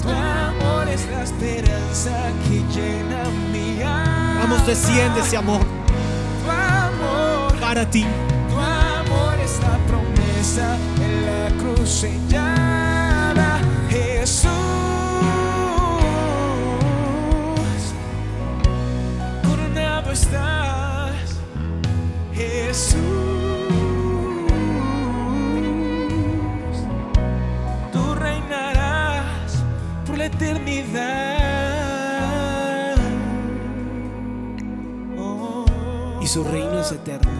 tu 0.02 0.08
amor 0.08 0.88
es 0.88 1.06
la 1.10 1.22
esperanza 1.22 2.12
que 2.48 2.62
llena 2.74 3.24
mi 3.52 3.82
alma. 3.82 4.40
Vamos, 4.40 4.66
desciende 4.66 5.20
ese 5.20 5.36
amor 5.36 5.60
Tu 6.44 6.50
amor. 6.50 7.60
para 7.60 7.88
ti. 7.88 8.04
Tu 8.50 8.56
amor 8.58 9.34
es 9.44 9.58
la 9.60 9.78
promesa 9.86 10.76
en 11.00 11.26
la 11.26 11.48
cruz 11.62 11.88
sellada, 11.88 13.60
Jesús. 13.90 14.50
Coronado 19.46 20.10
estás, 20.12 20.83
Jesús. 22.34 22.98
Tú 27.92 28.14
reinarás 28.16 29.64
por 30.04 30.18
la 30.18 30.26
eternidad. 30.26 31.36
Oh. 35.16 35.64
Y 36.20 36.26
su 36.26 36.42
reino 36.44 36.80
es 36.80 36.90
eterno. 36.90 37.30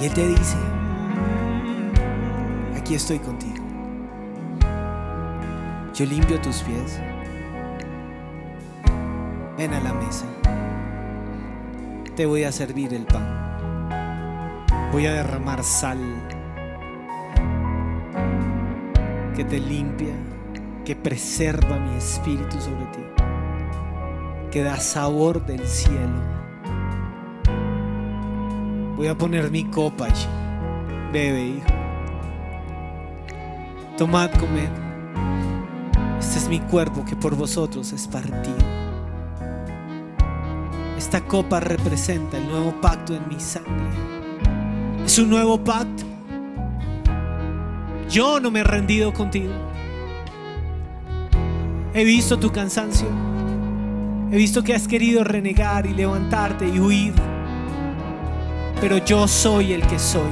Y 0.00 0.06
Él 0.06 0.14
te 0.14 0.26
dice, 0.28 0.56
aquí 2.78 2.94
estoy 2.94 3.18
contigo. 3.18 3.62
Yo 5.94 6.06
limpio 6.06 6.40
tus 6.40 6.62
pies. 6.62 6.98
Ven 9.58 9.74
a 9.74 9.80
la 9.80 9.92
mesa. 9.92 10.24
Te 12.20 12.26
voy 12.26 12.44
a 12.44 12.52
servir 12.52 12.92
el 12.92 13.06
pan. 13.06 13.88
Voy 14.92 15.06
a 15.06 15.12
derramar 15.14 15.64
sal 15.64 15.98
que 19.34 19.42
te 19.42 19.58
limpia, 19.58 20.12
que 20.84 20.94
preserva 20.94 21.78
mi 21.78 21.96
espíritu 21.96 22.60
sobre 22.60 22.84
ti, 22.92 23.00
que 24.50 24.62
da 24.62 24.76
sabor 24.76 25.46
del 25.46 25.66
cielo. 25.66 26.20
Voy 28.98 29.06
a 29.06 29.16
poner 29.16 29.50
mi 29.50 29.64
copa 29.70 30.04
allí. 30.04 30.26
Bebe, 31.14 31.42
hijo. 31.42 31.66
Tomad, 33.96 34.30
comed. 34.32 34.68
Este 36.18 36.38
es 36.38 36.48
mi 36.50 36.60
cuerpo 36.60 37.02
que 37.02 37.16
por 37.16 37.34
vosotros 37.34 37.94
es 37.94 38.06
partido. 38.06 38.89
Esta 41.00 41.22
copa 41.22 41.60
representa 41.60 42.36
el 42.36 42.46
nuevo 42.46 42.78
pacto 42.78 43.14
en 43.14 43.26
mi 43.26 43.40
sangre. 43.40 43.88
Es 45.02 45.18
un 45.18 45.30
nuevo 45.30 45.58
pacto. 45.58 46.04
Yo 48.10 48.38
no 48.38 48.50
me 48.50 48.60
he 48.60 48.64
rendido 48.64 49.10
contigo. 49.10 49.50
He 51.94 52.04
visto 52.04 52.38
tu 52.38 52.52
cansancio. 52.52 53.08
He 54.30 54.36
visto 54.36 54.62
que 54.62 54.74
has 54.74 54.86
querido 54.86 55.24
renegar 55.24 55.86
y 55.86 55.94
levantarte 55.94 56.68
y 56.68 56.78
huir. 56.78 57.14
Pero 58.78 58.98
yo 58.98 59.26
soy 59.26 59.72
el 59.72 59.80
que 59.86 59.98
soy. 59.98 60.30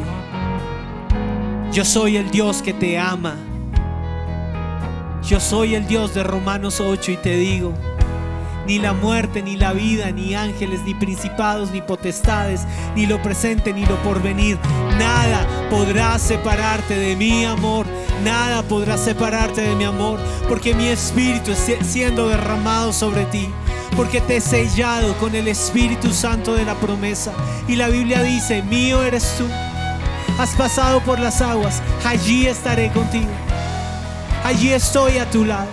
Yo 1.73 1.83
soy 1.83 2.19
el 2.19 2.31
Dios 2.31 2.61
que 2.61 2.75
te 2.75 2.99
ama. 2.99 3.37
Yo 5.27 5.41
soy 5.41 5.77
el 5.77 5.87
Dios 5.87 6.13
de 6.13 6.25
Romanos 6.25 6.79
8 6.79 7.13
y 7.13 7.17
te 7.17 7.37
digo, 7.37 7.73
ni 8.69 8.79
la 8.79 8.93
muerte, 8.93 9.43
ni 9.43 9.57
la 9.57 9.73
vida, 9.73 10.13
ni 10.13 10.35
ángeles, 10.35 10.83
ni 10.85 10.95
principados, 10.95 11.71
ni 11.71 11.81
potestades, 11.81 12.67
ni 12.95 13.07
lo 13.07 13.21
presente, 13.23 13.73
ni 13.73 13.87
lo 13.87 13.97
porvenir, 14.03 14.59
nada 14.99 15.47
podrá 15.71 16.19
separarte 16.19 16.99
de 16.99 17.17
mi 17.17 17.47
amor, 17.47 17.87
nada 18.23 18.63
podrá 18.63 18.99
separarte 18.99 19.63
de 19.63 19.75
mi 19.75 19.85
amor, 19.85 20.21
porque 20.51 20.75
mi 20.75 20.89
espíritu 20.89 21.51
está 21.51 21.83
siendo 21.83 22.29
derramado 22.29 22.93
sobre 22.93 23.25
ti, 23.25 23.49
porque 23.97 24.21
te 24.21 24.37
he 24.37 24.41
sellado 24.43 25.17
con 25.17 25.35
el 25.35 25.49
Espíritu 25.49 26.13
Santo 26.13 26.55
de 26.55 26.67
la 26.67 26.75
promesa. 26.75 27.33
Y 27.69 27.77
la 27.77 27.89
Biblia 27.89 28.23
dice, 28.23 28.63
mío 28.63 29.03
eres 29.03 29.35
tú, 29.39 29.47
has 30.39 30.51
pasado 30.51 31.01
por 31.01 31.19
las 31.19 31.41
aguas, 31.41 31.83
allí 32.05 32.47
estaré 32.47 32.91
contigo, 32.91 33.31
allí 34.45 34.75
estoy 34.75 35.17
a 35.17 35.31
tu 35.31 35.47
lado. 35.47 35.71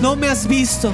No 0.00 0.16
me 0.16 0.26
has 0.28 0.46
visto, 0.48 0.90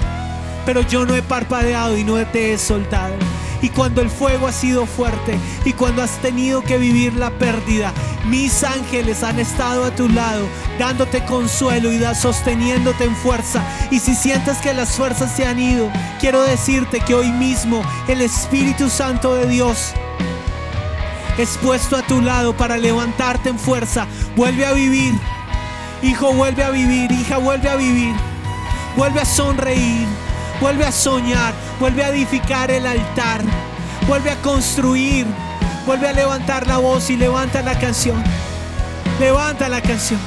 pero 0.68 0.82
yo 0.82 1.06
no 1.06 1.14
he 1.16 1.22
parpadeado 1.22 1.96
y 1.96 2.04
no 2.04 2.18
te 2.26 2.52
he 2.52 2.58
soltado. 2.58 3.14
Y 3.62 3.70
cuando 3.70 4.02
el 4.02 4.10
fuego 4.10 4.46
ha 4.46 4.52
sido 4.52 4.84
fuerte 4.84 5.38
y 5.64 5.72
cuando 5.72 6.02
has 6.02 6.18
tenido 6.18 6.60
que 6.60 6.76
vivir 6.76 7.14
la 7.14 7.30
pérdida, 7.30 7.90
mis 8.26 8.62
ángeles 8.64 9.22
han 9.22 9.38
estado 9.38 9.86
a 9.86 9.96
tu 9.96 10.10
lado, 10.10 10.46
dándote 10.78 11.24
consuelo 11.24 11.90
y 11.90 12.04
sosteniéndote 12.14 13.04
en 13.04 13.16
fuerza. 13.16 13.64
Y 13.90 13.98
si 14.00 14.14
sientes 14.14 14.58
que 14.58 14.74
las 14.74 14.90
fuerzas 14.90 15.34
se 15.34 15.46
han 15.46 15.58
ido, 15.58 15.90
quiero 16.20 16.42
decirte 16.42 17.00
que 17.00 17.14
hoy 17.14 17.32
mismo 17.32 17.82
el 18.06 18.20
Espíritu 18.20 18.90
Santo 18.90 19.36
de 19.36 19.46
Dios 19.46 19.94
es 21.38 21.56
puesto 21.62 21.96
a 21.96 22.02
tu 22.02 22.20
lado 22.20 22.54
para 22.54 22.76
levantarte 22.76 23.48
en 23.48 23.58
fuerza. 23.58 24.06
Vuelve 24.36 24.66
a 24.66 24.72
vivir. 24.72 25.14
Hijo, 26.02 26.34
vuelve 26.34 26.62
a 26.62 26.68
vivir. 26.68 27.10
Hija, 27.10 27.38
vuelve 27.38 27.70
a 27.70 27.76
vivir. 27.76 28.14
Vuelve 28.98 29.22
a 29.22 29.24
sonreír. 29.24 30.27
Vuelve 30.60 30.84
a 30.84 30.92
soñar. 30.92 31.54
Vuelve 31.80 32.04
a 32.04 32.08
edificar 32.08 32.70
el 32.70 32.86
altar. 32.86 33.42
Vuelve 34.06 34.30
a 34.30 34.36
construir. 34.42 35.26
Vuelve 35.86 36.08
a 36.08 36.12
levantar 36.12 36.66
la 36.66 36.78
voz 36.78 37.10
y 37.10 37.16
levanta 37.16 37.62
la 37.62 37.78
canción. 37.78 38.22
Levanta 39.18 39.68
la 39.68 39.80
canción. 39.80 40.20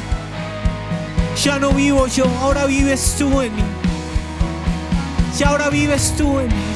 Ya 1.43 1.59
no 1.59 1.71
vivo 1.71 2.07
yo, 2.07 2.25
ahora 2.39 2.65
vives 2.65 3.15
tú 3.17 3.41
en 3.41 3.55
mí. 3.55 3.63
Ya 5.37 5.49
ahora 5.49 5.69
vives 5.69 6.13
tú 6.17 6.39
en 6.39 6.47
mí. 6.47 6.71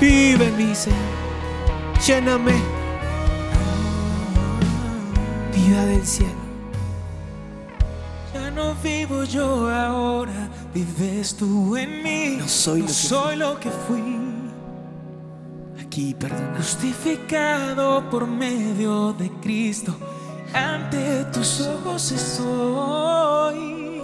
Vive 0.00 0.48
en 0.48 0.56
mí, 0.56 0.74
Señor. 0.74 0.98
Lléname. 2.06 2.52
Vida 5.54 5.84
del 5.86 6.06
cielo. 6.06 6.35
Vivo 8.86 9.24
yo 9.24 9.68
ahora, 9.68 10.48
vives 10.72 11.34
tú 11.34 11.76
en 11.76 12.04
mí. 12.04 12.36
No 12.38 12.46
soy 12.46 12.82
lo 12.82 12.86
que 12.86 12.92
soy 12.92 13.36
lo 13.36 13.58
que 13.58 13.68
fui. 13.68 14.16
Aquí, 15.84 16.14
perdona. 16.14 16.56
Justificado 16.56 18.08
por 18.08 18.28
medio 18.28 19.12
de 19.14 19.28
Cristo, 19.42 19.92
ante 20.54 21.24
tus 21.32 21.62
ojos 21.62 22.12
estoy. 22.12 24.02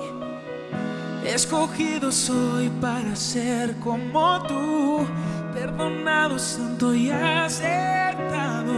Escogido 1.26 2.10
soy 2.10 2.68
para 2.80 3.14
ser 3.14 3.76
como 3.78 4.42
tú, 4.48 5.06
perdonado, 5.54 6.40
santo 6.40 6.92
y 6.92 7.08
aceptado. 7.08 8.72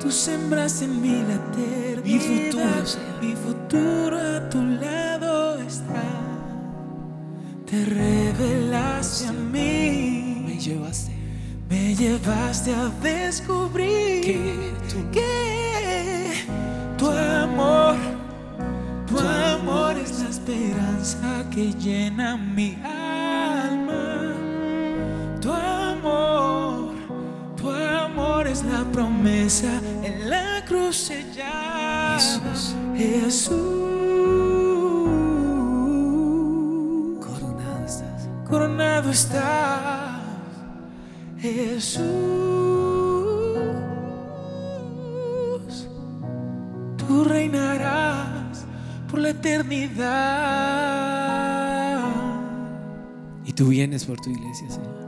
Tú 0.00 0.10
sembraste 0.10 0.86
en 0.86 1.00
mí 1.00 1.22
la 1.28 1.34
eternidad. 1.34 2.02
Mi 2.02 2.18
futuro. 2.18 2.64
Mi 3.20 3.36
futuro 3.36 4.18
a 4.18 4.48
tu 4.48 4.62
lado. 4.62 4.95
Te 7.68 7.84
revelaste 7.84 9.26
a 9.28 9.32
mí. 9.32 10.44
Me 10.46 10.58
llevaste. 10.58 11.12
Me 11.68 11.94
llevaste 11.96 12.72
a 12.72 12.88
descubrir 13.02 14.20
Que 14.22 14.72
tú- 14.88 15.10
que 15.10 16.44
tu 16.96 17.08
amor, 17.10 17.96
tu 19.08 19.18
amor 19.18 19.96
es 19.98 20.20
la 20.22 20.28
esperanza 20.28 21.44
que 21.50 21.72
llena 21.72 22.36
mi 22.36 22.78
alma. 22.84 24.32
Tu 25.40 25.50
amor, 25.52 26.92
tu 27.56 27.68
amor 27.70 28.46
es 28.46 28.62
la 28.64 28.84
promesa 28.92 29.80
en 30.04 30.30
la 30.30 30.64
cruz 30.68 30.96
sellada. 30.96 32.16
Jesús. 32.18 32.74
Jesús. 32.96 34.15
Coronado 38.48 39.10
estás, 39.10 40.22
Jesús. 41.38 42.04
Tú 46.96 47.24
reinarás 47.24 48.64
por 49.10 49.20
la 49.20 49.30
eternidad. 49.30 50.06
Y 53.44 53.52
tú 53.52 53.68
vienes 53.68 54.04
por 54.04 54.20
tu 54.20 54.30
iglesia, 54.30 54.70
Señor. 54.70 55.06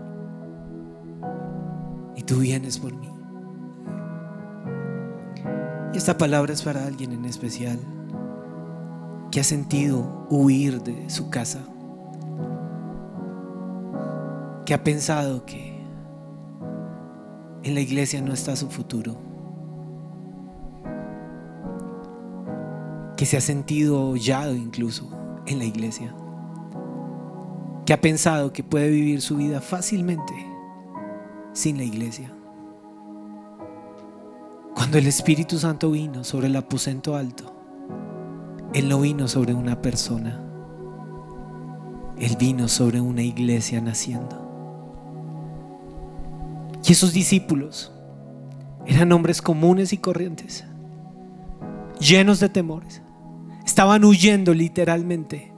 Y 2.16 2.22
tú 2.22 2.38
vienes 2.38 2.78
por 2.78 2.94
mí. 2.94 3.08
Y 5.92 5.96
esta 5.96 6.16
palabra 6.16 6.52
es 6.52 6.62
para 6.62 6.86
alguien 6.86 7.12
en 7.12 7.24
especial 7.24 7.78
que 9.30 9.40
ha 9.40 9.44
sentido 9.44 10.26
huir 10.30 10.82
de 10.82 11.10
su 11.10 11.30
casa. 11.30 11.60
Que 14.68 14.74
ha 14.74 14.84
pensado 14.84 15.46
que 15.46 15.80
en 17.62 17.72
la 17.72 17.80
iglesia 17.80 18.20
no 18.20 18.34
está 18.34 18.54
su 18.54 18.68
futuro. 18.68 19.16
Que 23.16 23.24
se 23.24 23.38
ha 23.38 23.40
sentido 23.40 24.10
hollado 24.10 24.54
incluso 24.54 25.08
en 25.46 25.56
la 25.56 25.64
iglesia 25.64 26.14
que 27.86 27.94
ha 27.94 28.00
pensado 28.02 28.52
que 28.52 28.62
puede 28.62 28.90
vivir 28.90 29.22
su 29.22 29.36
vida 29.36 29.62
fácilmente 29.62 30.34
sin 31.54 31.78
la 31.78 31.84
iglesia. 31.84 32.30
Cuando 34.74 34.98
el 34.98 35.06
Espíritu 35.06 35.58
Santo 35.58 35.90
vino 35.92 36.22
sobre 36.22 36.48
el 36.48 36.56
aposento 36.56 37.16
alto, 37.16 37.50
Él 38.74 38.90
no 38.90 39.00
vino 39.00 39.26
sobre 39.26 39.54
una 39.54 39.80
persona, 39.80 40.38
Él 42.18 42.36
vino 42.38 42.68
sobre 42.68 43.00
una 43.00 43.22
iglesia 43.22 43.80
naciendo. 43.80 44.47
Y 46.88 46.92
esos 46.92 47.12
discípulos 47.12 47.92
eran 48.86 49.12
hombres 49.12 49.42
comunes 49.42 49.92
y 49.92 49.98
corrientes, 49.98 50.64
llenos 52.00 52.40
de 52.40 52.48
temores, 52.48 53.02
estaban 53.66 54.02
huyendo 54.06 54.54
literalmente 54.54 55.52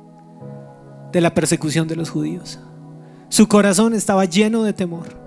de 1.13 1.21
la 1.21 1.33
persecución 1.33 1.87
de 1.87 1.95
los 1.95 2.11
judíos. 2.11 2.59
Su 3.29 3.47
corazón 3.47 3.95
estaba 3.95 4.25
lleno 4.25 4.65
de 4.65 4.73
temor. 4.73 5.21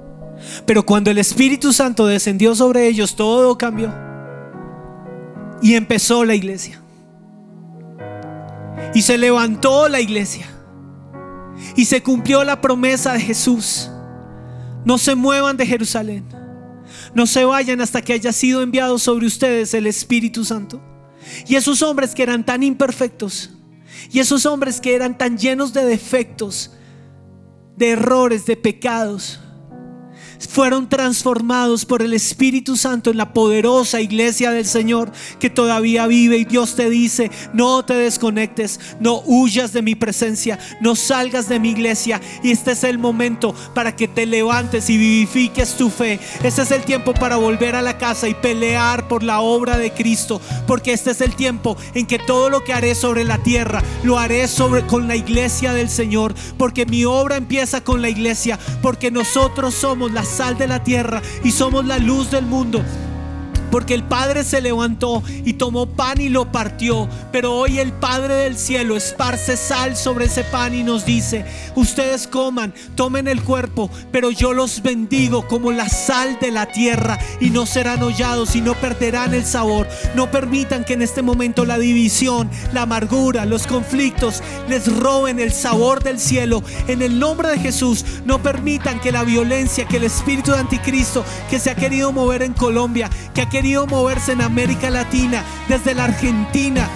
Pero 0.66 0.86
cuando 0.86 1.10
el 1.10 1.20
Espíritu 1.20 1.72
Santo 1.72 2.06
descendió 2.06 2.54
sobre 2.54 2.86
ellos, 2.88 3.16
todo 3.16 3.58
cambió. 3.58 3.94
Y 5.62 5.76
empezó 5.76 6.26
la 6.26 6.36
iglesia. 6.36 6.82
Y 8.94 9.04
se 9.04 9.18
levantó 9.18 9.88
la 9.88 10.02
iglesia. 10.02 10.48
Y 11.78 11.86
se 11.86 12.04
cumplió 12.04 12.44
la 12.44 12.60
promesa 12.60 13.14
de 13.14 13.22
Jesús. 13.22 13.90
No 14.86 14.98
se 14.98 15.16
muevan 15.16 15.58
de 15.58 15.66
Jerusalén. 15.66 16.26
No 17.14 17.26
se 17.28 17.46
vayan 17.46 17.82
hasta 17.82 18.02
que 18.02 18.14
haya 18.14 18.32
sido 18.32 18.62
enviado 18.62 19.00
sobre 19.00 19.26
ustedes 19.26 19.74
el 19.74 19.88
Espíritu 19.88 20.44
Santo. 20.46 20.82
Y 21.48 21.56
esos 21.56 21.82
hombres 21.82 22.14
que 22.14 22.24
eran 22.24 22.46
tan 22.46 22.64
imperfectos, 22.64 23.52
y 24.12 24.20
esos 24.20 24.46
hombres 24.46 24.82
que 24.82 24.96
eran 24.96 25.18
tan 25.18 25.38
llenos 25.38 25.74
de 25.74 25.86
defectos, 25.86 26.72
de 27.78 27.92
errores, 27.92 28.46
de 28.46 28.58
pecados, 28.58 29.40
fueron 30.48 30.90
transformados 30.90 31.86
por 31.86 32.02
el 32.02 32.14
Espíritu 32.14 32.78
Santo 32.78 33.12
en 33.12 33.18
la 33.18 33.34
poderosa 33.34 34.02
iglesia 34.02 34.52
del 34.52 34.66
Señor 34.66 35.12
que 35.40 35.50
todavía 35.50 36.08
vive 36.08 36.38
y 36.38 36.46
Dios 36.46 36.76
te 36.76 36.90
dice, 36.90 37.32
no 37.54 37.84
te 37.86 37.94
desconectes, 37.94 38.80
no 39.00 39.22
huyas 39.26 39.74
de 39.74 39.82
mi 39.82 39.96
presencia, 39.96 40.60
no 40.82 40.96
salgas 40.96 41.50
de 41.50 41.60
mi 41.60 41.70
iglesia 41.72 42.22
y 42.44 42.52
este 42.52 42.72
es 42.72 42.84
el 42.84 42.98
momento 42.98 43.54
para 43.74 43.96
que 43.96 44.08
te 44.08 44.26
levantes 44.26 44.90
y 44.90 44.98
vivifiques 44.98 45.76
tu 45.76 45.90
fe. 45.90 46.20
Este 46.44 46.62
es 46.62 46.72
el 46.72 46.84
tiempo 46.84 47.14
para 47.14 47.38
volver 47.38 47.76
a 47.76 47.82
la 47.82 47.98
casa 47.98 48.28
y 48.28 48.34
pelear 48.34 49.08
por 49.08 49.24
la 49.24 49.42
obra 49.42 49.78
de 49.78 49.92
Cristo, 49.92 50.42
porque 50.68 50.94
este 50.94 51.12
es 51.12 51.22
el 51.22 51.36
tiempo 51.36 51.78
en 51.94 52.06
que 52.06 52.20
todo 52.20 52.50
lo 52.50 52.64
que 52.64 52.74
haré 52.74 52.96
sobre 52.96 53.24
la 53.24 53.38
tierra 53.38 53.82
lo 54.04 54.18
haré 54.20 54.48
sobre 54.48 54.86
con 54.86 55.08
la 55.08 55.16
iglesia 55.16 55.74
del 55.74 55.90
Señor, 55.90 56.34
porque 56.58 56.86
mi 56.86 57.06
obra 57.06 57.38
empieza 57.38 57.84
con 57.84 58.02
la 58.02 58.10
iglesia, 58.10 58.60
porque 58.82 59.12
nosotros 59.12 59.74
somos 59.74 60.12
la 60.12 60.24
sal 60.34 60.58
de 60.58 60.68
la 60.68 60.84
tierra 60.84 61.22
y 61.44 61.52
somos 61.52 61.86
la 61.86 62.00
luz 62.00 62.32
del 62.32 62.46
mundo. 62.46 62.84
Porque 63.74 63.96
el 63.96 64.04
Padre 64.04 64.44
se 64.44 64.62
levantó 64.62 65.24
y 65.44 65.54
tomó 65.54 65.88
pan 65.88 66.22
y 66.22 66.30
lo 66.30 66.52
partió. 66.52 67.10
Pero 67.32 67.54
hoy 67.54 67.80
el 67.80 67.92
Padre 67.92 68.36
del 68.36 68.56
cielo 68.56 68.96
esparce 68.96 69.58
sal 69.58 69.98
sobre 69.98 70.26
ese 70.26 70.44
pan 70.44 70.76
y 70.76 70.84
nos 70.84 71.08
dice, 71.08 71.44
ustedes 71.74 72.28
coman, 72.28 72.72
tomen 72.94 73.28
el 73.28 73.42
cuerpo, 73.42 73.90
pero 74.12 74.30
yo 74.30 74.54
los 74.54 74.84
bendigo 74.84 75.48
como 75.48 75.72
la 75.72 75.90
sal 75.90 76.38
de 76.40 76.52
la 76.52 76.68
tierra 76.68 77.18
y 77.42 77.50
no 77.50 77.66
serán 77.66 78.04
hollados 78.04 78.56
y 78.56 78.62
no 78.62 78.76
perderán 78.76 79.34
el 79.34 79.44
sabor. 79.44 79.88
No 80.14 80.30
permitan 80.30 80.84
que 80.84 80.94
en 80.94 81.02
este 81.02 81.24
momento 81.24 81.66
la 81.66 81.80
división, 81.80 82.52
la 82.74 82.84
amargura, 82.84 83.44
los 83.46 83.66
conflictos 83.66 84.44
les 84.70 84.86
roben 85.00 85.40
el 85.40 85.52
sabor 85.52 86.04
del 86.04 86.20
cielo. 86.20 86.62
En 86.88 87.02
el 87.02 87.18
nombre 87.18 87.50
de 87.50 87.58
Jesús, 87.58 88.06
no 88.24 88.44
permitan 88.44 89.00
que 89.00 89.12
la 89.12 89.24
violencia, 89.24 89.88
que 89.88 89.98
el 89.98 90.04
espíritu 90.04 90.52
de 90.52 90.60
anticristo 90.60 91.26
que 91.50 91.58
se 91.58 91.72
ha 91.72 91.76
querido 91.76 92.12
mover 92.12 92.44
en 92.44 92.54
Colombia, 92.54 93.10
que 93.34 93.42
ha 93.42 93.50
moverse 93.64 94.34
en 94.34 94.42
América 94.42 94.90
Latina, 94.90 95.42
desde 95.70 95.96
la 95.96 96.04
Argentina, 96.04 96.90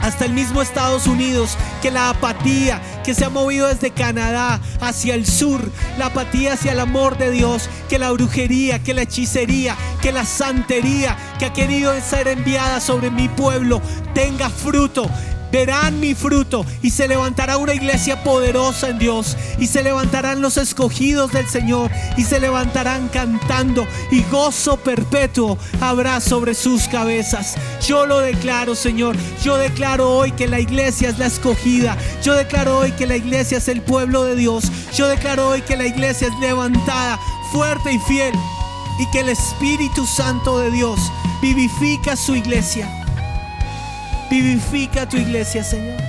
hasta 0.00 0.24
el 0.24 0.32
mismo 0.32 0.62
Estados 0.62 1.06
Unidos, 1.06 1.58
que 1.82 1.90
la 1.90 2.08
apatía 2.08 2.80
que 3.04 3.14
se 3.14 3.26
ha 3.26 3.30
movido 3.30 3.68
desde 3.68 3.90
Canadá 3.90 4.60
hacia 4.80 5.14
el 5.14 5.26
sur, 5.26 5.70
la 5.98 6.06
apatía 6.06 6.54
hacia 6.54 6.72
el 6.72 6.80
amor 6.80 7.18
de 7.18 7.30
Dios, 7.30 7.68
que 7.90 7.98
la 7.98 8.10
brujería, 8.12 8.82
que 8.82 8.94
la 8.94 9.02
hechicería, 9.02 9.76
que 10.00 10.10
la 10.10 10.24
santería 10.24 11.18
que 11.38 11.46
ha 11.46 11.52
querido 11.52 11.92
ser 12.00 12.28
enviada 12.28 12.80
sobre 12.80 13.10
mi 13.10 13.28
pueblo 13.28 13.82
tenga 14.14 14.48
fruto. 14.48 15.10
Verán 15.54 16.00
mi 16.00 16.16
fruto 16.16 16.66
y 16.82 16.90
se 16.90 17.06
levantará 17.06 17.58
una 17.58 17.74
iglesia 17.74 18.24
poderosa 18.24 18.88
en 18.88 18.98
Dios 18.98 19.36
y 19.56 19.68
se 19.68 19.84
levantarán 19.84 20.42
los 20.42 20.56
escogidos 20.56 21.30
del 21.30 21.46
Señor 21.46 21.92
y 22.16 22.24
se 22.24 22.40
levantarán 22.40 23.06
cantando 23.06 23.86
y 24.10 24.24
gozo 24.32 24.76
perpetuo 24.78 25.56
habrá 25.80 26.20
sobre 26.20 26.54
sus 26.54 26.88
cabezas. 26.88 27.54
Yo 27.86 28.04
lo 28.04 28.18
declaro, 28.18 28.74
Señor. 28.74 29.14
Yo 29.44 29.56
declaro 29.56 30.10
hoy 30.10 30.32
que 30.32 30.48
la 30.48 30.58
iglesia 30.58 31.10
es 31.10 31.20
la 31.20 31.26
escogida. 31.26 31.96
Yo 32.20 32.34
declaro 32.34 32.78
hoy 32.78 32.90
que 32.90 33.06
la 33.06 33.14
iglesia 33.14 33.58
es 33.58 33.68
el 33.68 33.80
pueblo 33.80 34.24
de 34.24 34.34
Dios. 34.34 34.64
Yo 34.92 35.06
declaro 35.06 35.50
hoy 35.50 35.62
que 35.62 35.76
la 35.76 35.86
iglesia 35.86 36.26
es 36.26 36.34
levantada, 36.40 37.16
fuerte 37.52 37.92
y 37.92 38.00
fiel 38.00 38.34
y 38.98 39.08
que 39.12 39.20
el 39.20 39.28
Espíritu 39.28 40.04
Santo 40.04 40.58
de 40.58 40.72
Dios 40.72 40.98
vivifica 41.40 42.16
su 42.16 42.34
iglesia. 42.34 43.03
Vivifica 44.30 45.08
tu 45.08 45.16
iglesia, 45.16 45.62
Señor. 45.62 46.00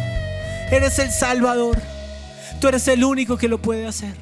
Eres 0.71 0.97
el 0.99 1.11
Salvador. 1.11 1.77
Tú 2.59 2.67
eres 2.67 2.87
el 2.87 3.03
único 3.03 3.37
que 3.37 3.47
lo 3.47 3.61
puede 3.61 3.85
hacer. 3.85 4.15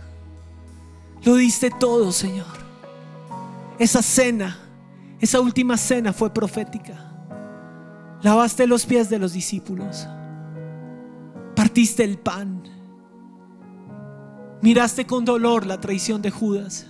Lo 1.23 1.35
diste 1.35 1.71
todo, 1.71 2.11
Señor. 2.11 2.45
Esa 3.79 4.01
cena, 4.01 4.57
esa 5.19 5.39
última 5.39 5.77
cena 5.77 6.11
fue 6.13 6.33
profética. 6.33 7.11
Lavaste 8.21 8.67
los 8.67 8.85
pies 8.85 9.09
de 9.09 9.19
los 9.19 9.33
discípulos. 9.33 10.07
Partiste 11.55 12.03
el 12.03 12.17
pan. 12.17 12.63
Miraste 14.61 15.05
con 15.05 15.25
dolor 15.25 15.65
la 15.65 15.79
traición 15.79 16.21
de 16.21 16.31
Judas. 16.31 16.87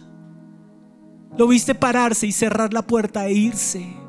Lo 1.37 1.47
viste 1.47 1.73
pararse 1.73 2.27
y 2.27 2.31
cerrar 2.31 2.73
la 2.73 2.83
puerta 2.83 3.25
e 3.25 3.33
irse. 3.33 4.02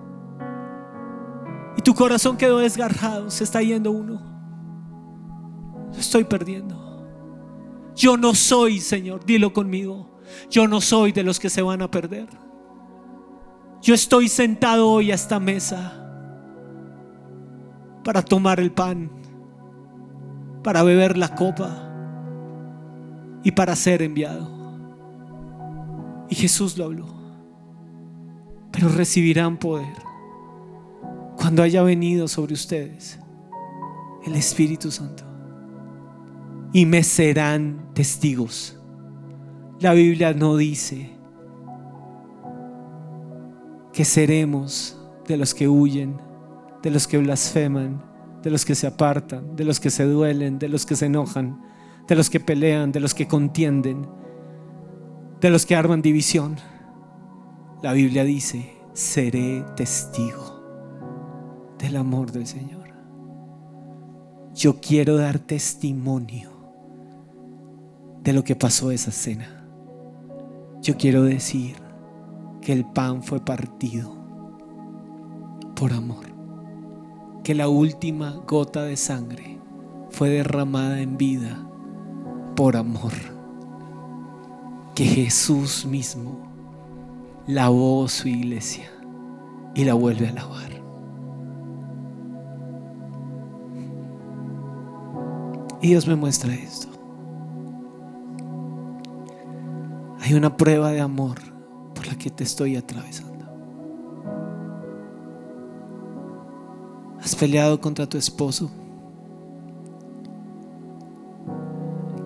Y 1.76 1.82
tu 1.82 1.94
corazón 1.94 2.36
quedó 2.36 2.58
desgarrado, 2.58 3.30
se 3.30 3.44
está 3.44 3.62
yendo 3.62 3.90
uno. 3.90 4.20
Estoy 5.98 6.24
perdiendo. 6.24 6.82
Yo 7.96 8.16
no 8.16 8.34
soy, 8.34 8.80
Señor, 8.80 9.24
dilo 9.24 9.52
conmigo. 9.52 10.18
Yo 10.50 10.66
no 10.66 10.80
soy 10.80 11.12
de 11.12 11.22
los 11.22 11.38
que 11.38 11.50
se 11.50 11.62
van 11.62 11.82
a 11.82 11.90
perder. 11.90 12.28
Yo 13.82 13.94
estoy 13.94 14.28
sentado 14.28 14.88
hoy 14.88 15.12
a 15.12 15.14
esta 15.14 15.38
mesa 15.38 16.00
para 18.02 18.22
tomar 18.22 18.60
el 18.60 18.72
pan, 18.72 19.10
para 20.62 20.82
beber 20.82 21.16
la 21.16 21.34
copa 21.34 21.90
y 23.42 23.52
para 23.52 23.76
ser 23.76 24.02
enviado. 24.02 24.50
Y 26.28 26.34
Jesús 26.34 26.76
lo 26.78 26.86
habló. 26.86 27.06
Pero 28.72 28.88
recibirán 28.88 29.58
poder 29.58 30.13
cuando 31.36 31.62
haya 31.62 31.82
venido 31.82 32.28
sobre 32.28 32.54
ustedes 32.54 33.18
el 34.24 34.34
Espíritu 34.34 34.90
Santo. 34.90 35.24
Y 36.72 36.86
me 36.86 37.02
serán 37.02 37.90
testigos. 37.94 38.78
La 39.80 39.92
Biblia 39.92 40.32
no 40.32 40.56
dice 40.56 41.10
que 43.92 44.04
seremos 44.04 44.98
de 45.28 45.36
los 45.36 45.54
que 45.54 45.68
huyen, 45.68 46.20
de 46.82 46.90
los 46.90 47.06
que 47.06 47.18
blasfeman, 47.18 48.02
de 48.42 48.50
los 48.50 48.64
que 48.64 48.74
se 48.74 48.86
apartan, 48.86 49.56
de 49.56 49.64
los 49.64 49.78
que 49.78 49.90
se 49.90 50.04
duelen, 50.04 50.58
de 50.58 50.68
los 50.68 50.84
que 50.84 50.96
se 50.96 51.06
enojan, 51.06 51.62
de 52.08 52.16
los 52.16 52.28
que 52.28 52.40
pelean, 52.40 52.92
de 52.92 53.00
los 53.00 53.14
que 53.14 53.28
contienden, 53.28 54.06
de 55.40 55.50
los 55.50 55.66
que 55.66 55.76
arman 55.76 56.02
división. 56.02 56.56
La 57.82 57.92
Biblia 57.92 58.24
dice, 58.24 58.74
seré 58.94 59.64
testigo 59.76 60.53
del 61.84 61.96
amor 61.98 62.32
del 62.32 62.46
Señor. 62.46 62.88
Yo 64.54 64.80
quiero 64.80 65.16
dar 65.16 65.38
testimonio 65.38 66.50
de 68.22 68.32
lo 68.32 68.42
que 68.42 68.56
pasó 68.56 68.90
esa 68.90 69.10
cena. 69.10 69.66
Yo 70.80 70.96
quiero 70.96 71.24
decir 71.24 71.76
que 72.62 72.72
el 72.72 72.86
pan 72.86 73.22
fue 73.22 73.44
partido 73.44 74.16
por 75.76 75.92
amor, 75.92 76.24
que 77.42 77.54
la 77.54 77.68
última 77.68 78.30
gota 78.46 78.84
de 78.84 78.96
sangre 78.96 79.58
fue 80.08 80.30
derramada 80.30 81.02
en 81.02 81.18
vida 81.18 81.68
por 82.56 82.76
amor, 82.76 83.12
que 84.94 85.04
Jesús 85.04 85.84
mismo 85.84 86.48
lavó 87.46 88.08
su 88.08 88.28
iglesia 88.28 88.90
y 89.74 89.84
la 89.84 89.92
vuelve 89.92 90.28
a 90.28 90.32
lavar. 90.32 90.83
Y 95.84 95.88
Dios 95.88 96.06
me 96.06 96.16
muestra 96.16 96.54
esto. 96.54 96.88
Hay 100.22 100.32
una 100.32 100.56
prueba 100.56 100.90
de 100.92 101.02
amor 101.02 101.40
por 101.94 102.06
la 102.06 102.16
que 102.16 102.30
te 102.30 102.42
estoy 102.42 102.76
atravesando. 102.76 103.44
¿Has 107.20 107.36
peleado 107.36 107.82
contra 107.82 108.06
tu 108.06 108.16
esposo? 108.16 108.70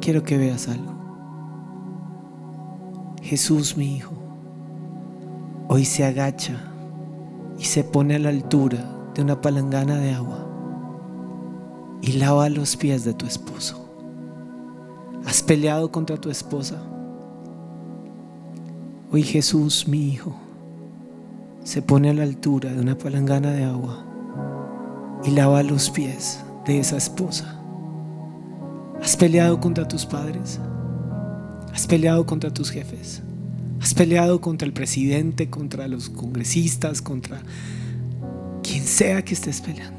Quiero 0.01 0.23
que 0.23 0.39
veas 0.39 0.69
algo. 0.69 0.93
Jesús, 3.23 3.77
mi 3.77 3.97
hijo, 3.97 4.15
hoy 5.67 5.85
se 5.85 6.05
agacha 6.05 6.71
y 7.59 7.65
se 7.65 7.83
pone 7.83 8.15
a 8.15 8.21
la 8.21 8.29
altura 8.29 8.89
de 9.17 9.23
una 9.23 9.41
palangana 9.41 9.97
de 9.97 10.15
agua 10.15 10.48
y 12.03 12.13
lava 12.13 12.49
los 12.49 12.77
pies 12.77 13.05
de 13.05 13.15
tu 13.15 13.27
esposo. 13.27 13.89
¿Has 15.27 15.43
peleado 15.43 15.91
contra 15.91 16.17
tu 16.17 16.31
esposa? 16.31 16.81
Hoy 19.11 19.23
Jesús, 19.23 19.87
mi 19.89 20.09
hijo, 20.09 20.35
se 21.65 21.83
pone 21.83 22.11
a 22.11 22.15
la 22.15 22.23
altura 22.23 22.73
de 22.73 22.81
una 22.81 22.97
palangana 22.97 23.53
de 23.53 23.65
agua 23.65 24.05
y 25.25 25.31
lava 25.31 25.63
los 25.63 25.91
pies 25.91 26.41
de 26.67 26.79
esa 26.79 26.97
esposa. 26.97 27.61
¿Has 29.03 29.17
peleado 29.17 29.61
contra 29.61 29.87
tus 29.87 30.07
padres? 30.07 30.61
¿Has 31.73 31.87
peleado 31.87 32.27
contra 32.27 32.53
tus 32.53 32.71
jefes? 32.71 33.23
¿Has 33.81 33.95
peleado 33.95 34.41
contra 34.41 34.67
el 34.67 34.73
presidente, 34.73 35.49
contra 35.49 35.87
los 35.89 36.11
congresistas, 36.11 37.01
contra 37.01 37.41
quien 38.63 38.85
sea 38.85 39.25
que 39.25 39.35
estés 39.35 39.61
peleando? 39.61 39.98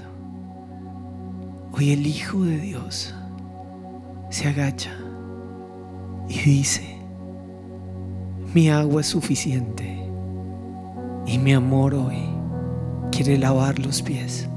Hoy 1.80 1.92
el 1.92 2.06
Hijo 2.06 2.44
de 2.44 2.58
Dios 2.58 3.16
se 4.30 4.50
agacha 4.50 4.92
y 6.28 6.38
dice, 6.38 6.98
mi 8.54 8.70
agua 8.70 9.00
es 9.00 9.08
suficiente 9.08 9.98
y 11.26 11.38
mi 11.38 11.54
amor 11.54 11.96
hoy 11.96 12.18
quiere 13.14 13.38
lavar 13.38 13.80
los 13.80 14.02
pies, 14.02 14.50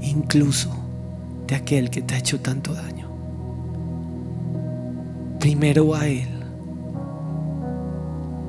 incluso 0.00 0.70
de 1.46 1.56
aquel 1.56 1.90
que 1.90 2.00
te 2.00 2.14
ha 2.14 2.18
hecho 2.18 2.40
tanto 2.40 2.72
daño. 2.72 3.10
Primero 5.40 5.94
a 5.94 6.06
Él, 6.06 6.30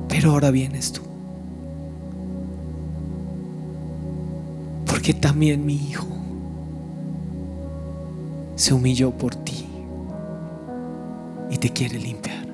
pero 0.08 0.30
ahora 0.30 0.50
vienes 0.50 0.90
tú. 0.90 1.02
Porque 4.86 5.12
también 5.12 5.66
mi 5.66 5.74
hijo 5.74 6.15
se 8.56 8.72
humilló 8.72 9.10
por 9.10 9.34
ti 9.34 9.66
y 11.50 11.58
te 11.58 11.70
quiere 11.70 11.98
limpiar. 11.98 12.46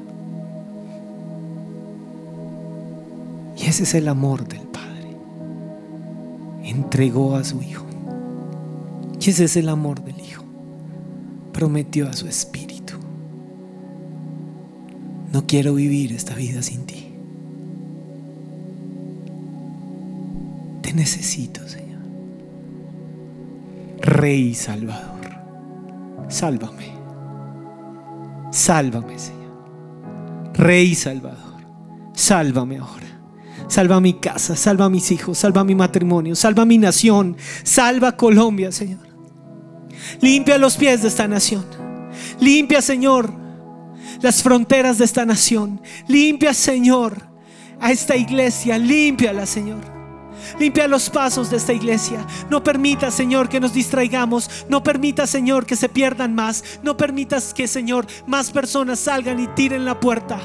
Y 3.56 3.66
ese 3.66 3.84
es 3.84 3.94
el 3.94 4.08
amor 4.08 4.46
del 4.46 4.62
Padre. 4.62 5.16
Entregó 6.64 7.36
a 7.36 7.44
su 7.44 7.62
Hijo. 7.62 7.86
Y 9.20 9.30
ese 9.30 9.44
es 9.44 9.56
el 9.56 9.68
amor 9.68 10.02
del 10.02 10.18
Hijo. 10.20 10.42
Prometió 11.52 12.08
a 12.08 12.12
su 12.12 12.26
Espíritu. 12.26 12.94
No 15.32 15.46
quiero 15.46 15.74
vivir 15.74 16.12
esta 16.12 16.34
vida 16.34 16.62
sin 16.62 16.84
ti. 16.84 17.06
Te 20.82 20.92
necesito, 20.92 21.66
Señor. 21.68 22.00
Rey 24.00 24.54
Salvador. 24.54 25.21
Sálvame. 26.32 26.92
Sálvame, 28.50 29.18
Señor. 29.18 29.52
Rey 30.54 30.94
Salvador. 30.94 31.60
Sálvame 32.14 32.78
ahora. 32.78 33.02
Salva 33.68 34.00
mi 34.00 34.14
casa, 34.14 34.56
salva 34.56 34.88
mis 34.88 35.10
hijos, 35.12 35.38
salva 35.38 35.62
mi 35.62 35.74
matrimonio, 35.74 36.34
salva 36.34 36.64
mi 36.64 36.78
nación, 36.78 37.36
salva 37.62 38.16
Colombia, 38.16 38.72
Señor. 38.72 39.06
Limpia 40.20 40.58
los 40.58 40.76
pies 40.76 41.02
de 41.02 41.08
esta 41.08 41.28
nación. 41.28 41.64
Limpia, 42.40 42.82
Señor, 42.82 43.32
las 44.20 44.42
fronteras 44.42 44.98
de 44.98 45.04
esta 45.04 45.24
nación. 45.24 45.80
Limpia, 46.08 46.54
Señor, 46.54 47.16
a 47.78 47.92
esta 47.92 48.16
iglesia. 48.16 48.78
Límpiala, 48.78 49.46
Señor. 49.46 50.01
Limpia 50.62 50.86
los 50.86 51.10
pasos 51.10 51.50
de 51.50 51.56
esta 51.56 51.72
iglesia. 51.72 52.24
No 52.48 52.62
permita, 52.62 53.10
Señor, 53.10 53.48
que 53.48 53.58
nos 53.58 53.72
distraigamos. 53.72 54.48
No 54.68 54.80
permita, 54.80 55.26
Señor, 55.26 55.66
que 55.66 55.74
se 55.74 55.88
pierdan 55.88 56.36
más. 56.36 56.62
No 56.84 56.96
permitas 56.96 57.52
que, 57.52 57.66
Señor, 57.66 58.06
más 58.28 58.52
personas 58.52 59.00
salgan 59.00 59.40
y 59.40 59.48
tiren 59.48 59.84
la 59.84 59.98
puerta. 59.98 60.38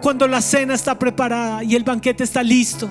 Cuando 0.00 0.28
la 0.28 0.40
cena 0.40 0.74
está 0.74 0.96
preparada 0.96 1.64
y 1.64 1.74
el 1.74 1.82
banquete 1.82 2.22
está 2.22 2.44
listo. 2.44 2.88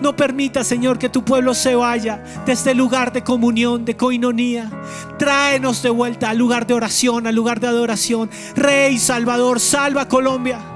No 0.00 0.14
permita, 0.14 0.62
Señor, 0.62 0.96
que 0.96 1.08
tu 1.08 1.24
pueblo 1.24 1.54
se 1.54 1.74
vaya 1.74 2.22
de 2.46 2.52
este 2.52 2.72
lugar 2.72 3.12
de 3.12 3.24
comunión, 3.24 3.84
de 3.84 3.96
coinonía. 3.96 4.70
Tráenos 5.18 5.82
de 5.82 5.90
vuelta 5.90 6.30
al 6.30 6.38
lugar 6.38 6.68
de 6.68 6.74
oración, 6.74 7.26
al 7.26 7.34
lugar 7.34 7.58
de 7.58 7.66
adoración. 7.66 8.30
Rey 8.54 8.96
Salvador, 8.96 9.58
salva 9.58 10.06
Colombia. 10.06 10.73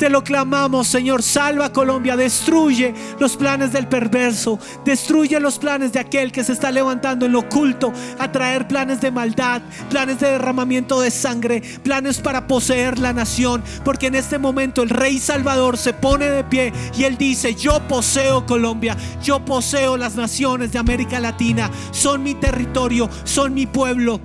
Te 0.00 0.08
lo 0.08 0.24
clamamos, 0.24 0.88
Señor. 0.88 1.22
Salva 1.22 1.74
Colombia. 1.74 2.16
Destruye 2.16 2.94
los 3.18 3.36
planes 3.36 3.70
del 3.70 3.86
perverso. 3.86 4.58
Destruye 4.82 5.38
los 5.40 5.58
planes 5.58 5.92
de 5.92 6.00
aquel 6.00 6.32
que 6.32 6.42
se 6.42 6.54
está 6.54 6.70
levantando 6.70 7.26
en 7.26 7.32
lo 7.32 7.40
oculto 7.40 7.92
a 8.18 8.32
traer 8.32 8.66
planes 8.66 9.02
de 9.02 9.10
maldad, 9.10 9.60
planes 9.90 10.18
de 10.18 10.30
derramamiento 10.30 11.02
de 11.02 11.10
sangre, 11.10 11.62
planes 11.82 12.18
para 12.18 12.46
poseer 12.46 12.98
la 12.98 13.12
nación. 13.12 13.62
Porque 13.84 14.06
en 14.06 14.14
este 14.14 14.38
momento 14.38 14.82
el 14.82 14.88
Rey 14.88 15.18
Salvador 15.18 15.76
se 15.76 15.92
pone 15.92 16.30
de 16.30 16.44
pie 16.44 16.72
y 16.96 17.04
él 17.04 17.18
dice, 17.18 17.54
yo 17.54 17.86
poseo 17.86 18.46
Colombia, 18.46 18.96
yo 19.22 19.44
poseo 19.44 19.98
las 19.98 20.16
naciones 20.16 20.72
de 20.72 20.78
América 20.78 21.20
Latina. 21.20 21.70
Son 21.90 22.22
mi 22.22 22.34
territorio, 22.34 23.10
son 23.24 23.52
mi 23.52 23.66
pueblo 23.66 24.18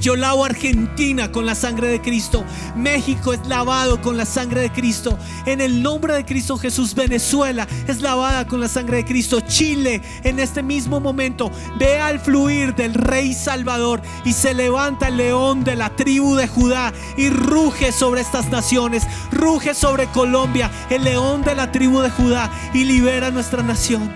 Yo 0.00 0.14
lavo 0.14 0.44
Argentina 0.44 1.32
con 1.32 1.44
la 1.44 1.54
sangre 1.54 1.88
de 1.88 2.00
Cristo. 2.00 2.44
México 2.76 3.32
es 3.32 3.44
lavado 3.46 4.00
con 4.00 4.16
la 4.16 4.24
sangre 4.24 4.60
de 4.60 4.70
Cristo. 4.70 5.18
En 5.44 5.60
el 5.60 5.82
nombre 5.82 6.14
de 6.14 6.24
Cristo 6.24 6.56
Jesús, 6.56 6.94
Venezuela 6.94 7.66
es 7.86 8.00
lavada 8.00 8.46
con 8.46 8.60
la 8.60 8.68
sangre 8.68 8.98
de 8.98 9.04
Cristo. 9.04 9.40
Chile 9.40 10.00
en 10.22 10.38
este 10.38 10.62
mismo 10.62 11.00
momento 11.00 11.50
ve 11.78 11.98
al 11.98 12.20
fluir 12.20 12.74
del 12.74 12.94
Rey 12.94 13.34
Salvador 13.34 14.00
y 14.24 14.32
se 14.32 14.54
levanta 14.54 15.08
el 15.08 15.16
león 15.16 15.64
de 15.64 15.74
la 15.74 15.90
tribu 15.90 16.36
de 16.36 16.46
Judá 16.46 16.92
y 17.16 17.30
ruge 17.30 17.90
sobre 17.90 18.20
estas 18.20 18.50
naciones. 18.50 19.04
Ruge 19.32 19.74
sobre 19.74 20.06
Colombia, 20.06 20.70
el 20.90 21.04
león 21.04 21.42
de 21.42 21.54
la 21.54 21.72
tribu 21.72 22.00
de 22.00 22.10
Judá 22.10 22.50
y 22.72 22.84
libera 22.84 23.30
nuestra 23.30 23.62
nación. 23.62 24.12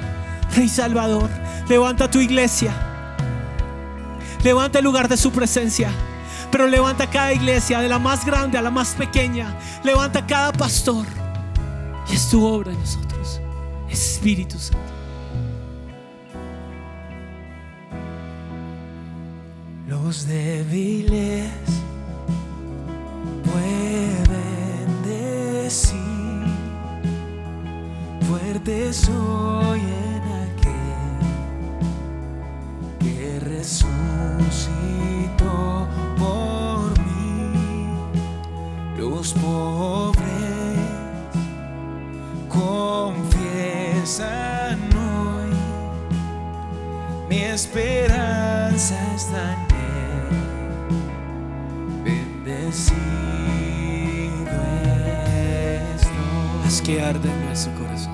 Rey 0.55 0.69
Salvador, 0.69 1.31
levanta 1.69 2.11
tu 2.11 2.21
iglesia. 2.21 2.92
Levanta 4.43 4.79
el 4.79 4.85
lugar 4.85 5.09
de 5.09 5.17
su 5.17 5.31
presencia. 5.31 5.91
Pero 6.51 6.67
levanta 6.67 7.09
cada 7.09 7.33
iglesia, 7.33 7.81
de 7.81 7.89
la 7.89 7.99
más 7.99 8.27
grande 8.27 8.59
a 8.59 8.63
la 8.63 8.71
más 8.71 8.95
pequeña. 8.95 9.57
Levanta 9.85 10.27
cada 10.27 10.53
pastor. 10.53 11.07
Y 12.11 12.15
es 12.15 12.29
tu 12.29 12.45
obra 12.45 12.73
en 12.73 12.79
nosotros. 12.79 13.41
Espíritu 13.89 14.59
Santo. 14.59 14.79
Los 19.89 20.27
débiles 20.27 21.51
pueden 23.45 25.03
decir, 25.05 25.99
fuerte 28.27 28.93
soy 28.93 29.81
resucitó 33.63 35.55
por 36.19 36.99
mí. 37.07 37.87
Los 38.99 39.35
pobres 39.35 40.19
confiesan 42.49 43.61
hoy 44.97 45.53
mi 47.29 47.39
esperanza 47.39 48.97
está 49.15 49.55
en 49.55 49.61
él. 49.79 50.35
Bendecido 52.05 53.03
estoy. 55.95 56.67
Haz 56.67 56.77
que 56.83 57.01
arde 57.01 57.31
en 57.31 57.47
nuestro 57.47 57.73
corazón, 57.75 58.12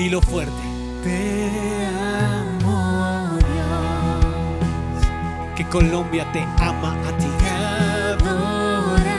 Dilo 0.00 0.22
fuerte. 0.22 0.62
Te 1.04 1.50
amo, 2.64 3.36
Dios, 3.36 5.04
Que 5.54 5.64
Colombia 5.66 6.24
te 6.32 6.40
ama 6.58 6.96
a 7.06 7.12
ti. 7.18 7.26
te 7.38 7.50
adoraré. 8.24 9.10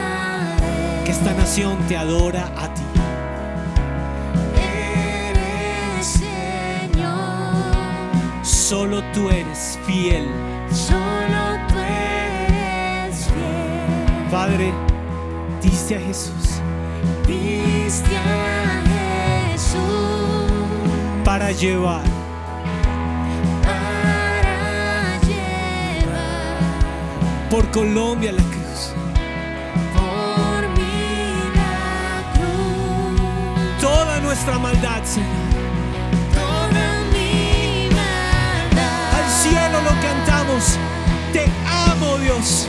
Que 1.06 1.12
esta 1.12 1.34
nación 1.34 1.78
te 1.88 1.96
adora 1.96 2.52
a 2.58 2.74
ti. 2.74 2.82
Eres 4.58 6.08
Señor, 6.08 7.14
Solo 8.44 9.04
tú 9.14 9.30
eres 9.30 9.78
fiel. 9.86 10.26
solo 10.72 11.60
tú 11.68 11.76
eres 11.78 13.26
fiel. 13.28 14.32
Padre, 14.32 14.74
diste 15.62 15.98
a 15.98 16.00
Jesús 16.00 16.60
Diste 17.28 18.18
a 18.18 18.22
Jesús 18.24 18.51
para 21.32 21.52
llevar 21.54 22.04
para 23.64 25.18
llevar 25.30 26.60
por 27.50 27.72
Colombia 27.72 28.34
la 28.34 28.44
cruz. 28.44 28.94
por 29.96 30.62
mí 30.76 30.92
la 31.56 32.34
cruz. 32.34 33.80
Toda 33.80 34.20
nuestra 34.20 34.60
maldad, 34.60 35.02
Señor. 35.06 35.30
Toda 36.34 36.86
mi 37.14 37.88
maldad. 37.96 39.16
Al 39.18 39.28
cielo 39.42 39.78
lo 39.88 39.94
cantamos. 40.02 40.78
Te 41.32 41.46
amo, 41.66 42.18
Dios. 42.18 42.68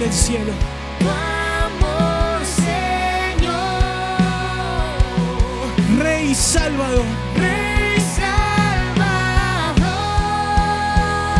Del 0.00 0.12
cielo. 0.12 0.52
tu 0.98 1.06
amor, 1.06 2.40
Señor. 2.42 3.52
Rey 6.02 6.34
Salvador. 6.34 7.04
Rey 7.36 8.00
Salvador. 8.16 9.84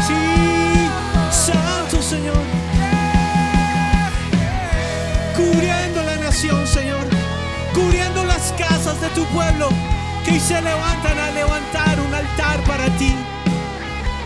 Sí, 0.06 0.90
Santo 1.30 2.02
Señor. 2.02 2.36
Cubriendo 5.34 6.02
la 6.02 6.16
nación, 6.16 6.66
Señor. 6.66 7.06
Cubriendo 7.72 8.24
las 8.24 8.52
casas 8.58 9.00
de 9.00 9.08
tu 9.11 9.24
pueblo 9.26 9.70
que 10.26 10.32
hoy 10.32 10.40
se 10.40 10.61
levantan 10.61 11.18
a 11.18 11.30
levantar 11.30 11.98
un 11.98 12.14
altar 12.14 12.61
para 12.64 12.90
ti. 12.98 13.16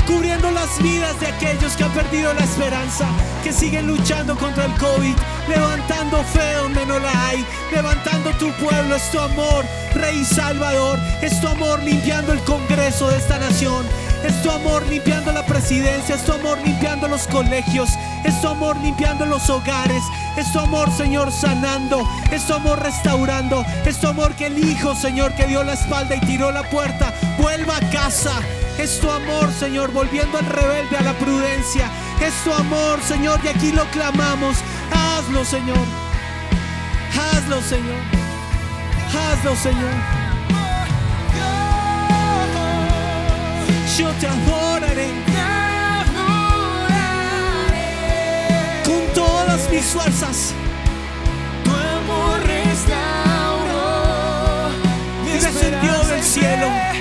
Cubriendo 0.06 0.50
las 0.50 0.82
vidas 0.82 1.18
de 1.18 1.28
aquellos 1.28 1.76
que 1.76 1.84
han 1.84 1.92
perdido 1.92 2.32
la 2.34 2.44
esperanza, 2.44 3.06
que 3.42 3.52
siguen 3.52 3.86
luchando 3.86 4.36
contra 4.36 4.66
el 4.66 4.72
COVID, 4.74 5.14
levantando 5.48 6.22
fe 6.24 6.54
donde 6.54 6.84
no 6.84 6.98
la 6.98 7.28
hay, 7.28 7.44
levantando 7.72 8.30
tu 8.32 8.52
pueblo, 8.52 8.96
es 8.96 9.10
tu 9.10 9.18
amor, 9.18 9.64
Rey 9.94 10.24
Salvador, 10.24 10.98
es 11.22 11.40
tu 11.40 11.48
amor 11.48 11.82
limpiando 11.82 12.32
el 12.32 12.40
Congreso 12.40 13.08
de 13.08 13.16
esta 13.16 13.38
nación, 13.38 13.86
es 14.26 14.42
tu 14.42 14.50
amor 14.50 14.86
limpiando 14.88 15.32
la 15.32 15.46
presidencia, 15.46 16.16
es 16.16 16.24
tu 16.24 16.32
amor 16.32 16.58
limpiando 16.64 17.08
los 17.08 17.26
colegios, 17.26 17.88
es 18.24 18.38
tu 18.42 18.48
amor 18.48 18.76
limpiando 18.78 19.24
los 19.24 19.48
hogares, 19.48 20.02
es 20.36 20.52
tu 20.52 20.58
amor, 20.58 20.90
Señor, 20.92 21.32
sanando, 21.32 22.06
es 22.30 22.46
tu 22.46 22.52
amor 22.52 22.82
restaurando, 22.82 23.64
es 23.86 23.98
tu 23.98 24.08
amor 24.08 24.34
que 24.34 24.46
el 24.46 24.58
Hijo, 24.58 24.94
Señor, 24.94 25.34
que 25.34 25.46
dio 25.46 25.64
la 25.64 25.72
espalda 25.72 26.16
y 26.16 26.20
tiró 26.20 26.52
la 26.52 26.62
puerta, 26.64 27.14
vuelva 27.38 27.78
a 27.78 27.90
casa. 27.90 28.42
Es 28.78 29.00
tu 29.00 29.10
amor, 29.10 29.52
Señor, 29.52 29.92
volviendo 29.92 30.38
al 30.38 30.46
rebelde 30.46 30.96
a 30.96 31.02
la 31.02 31.12
prudencia. 31.14 31.88
Es 32.20 32.34
tu 32.42 32.52
amor, 32.52 33.00
Señor, 33.02 33.40
y 33.44 33.48
aquí 33.48 33.72
lo 33.72 33.84
clamamos. 33.86 34.56
Hazlo, 34.92 35.44
Señor. 35.44 35.86
Hazlo, 37.16 37.62
Señor. 37.62 38.00
Hazlo, 39.08 39.56
Señor. 39.56 39.90
Yo 43.96 44.10
te 44.18 44.26
adoraré 44.26 45.08
con 48.84 49.00
todas 49.14 49.70
mis 49.70 49.84
fuerzas. 49.84 50.52
tu 51.62 51.70
amor 51.70 52.40
restauró 52.44 53.84
Descendió 55.24 55.98
del 56.08 56.22
cielo. 56.24 56.93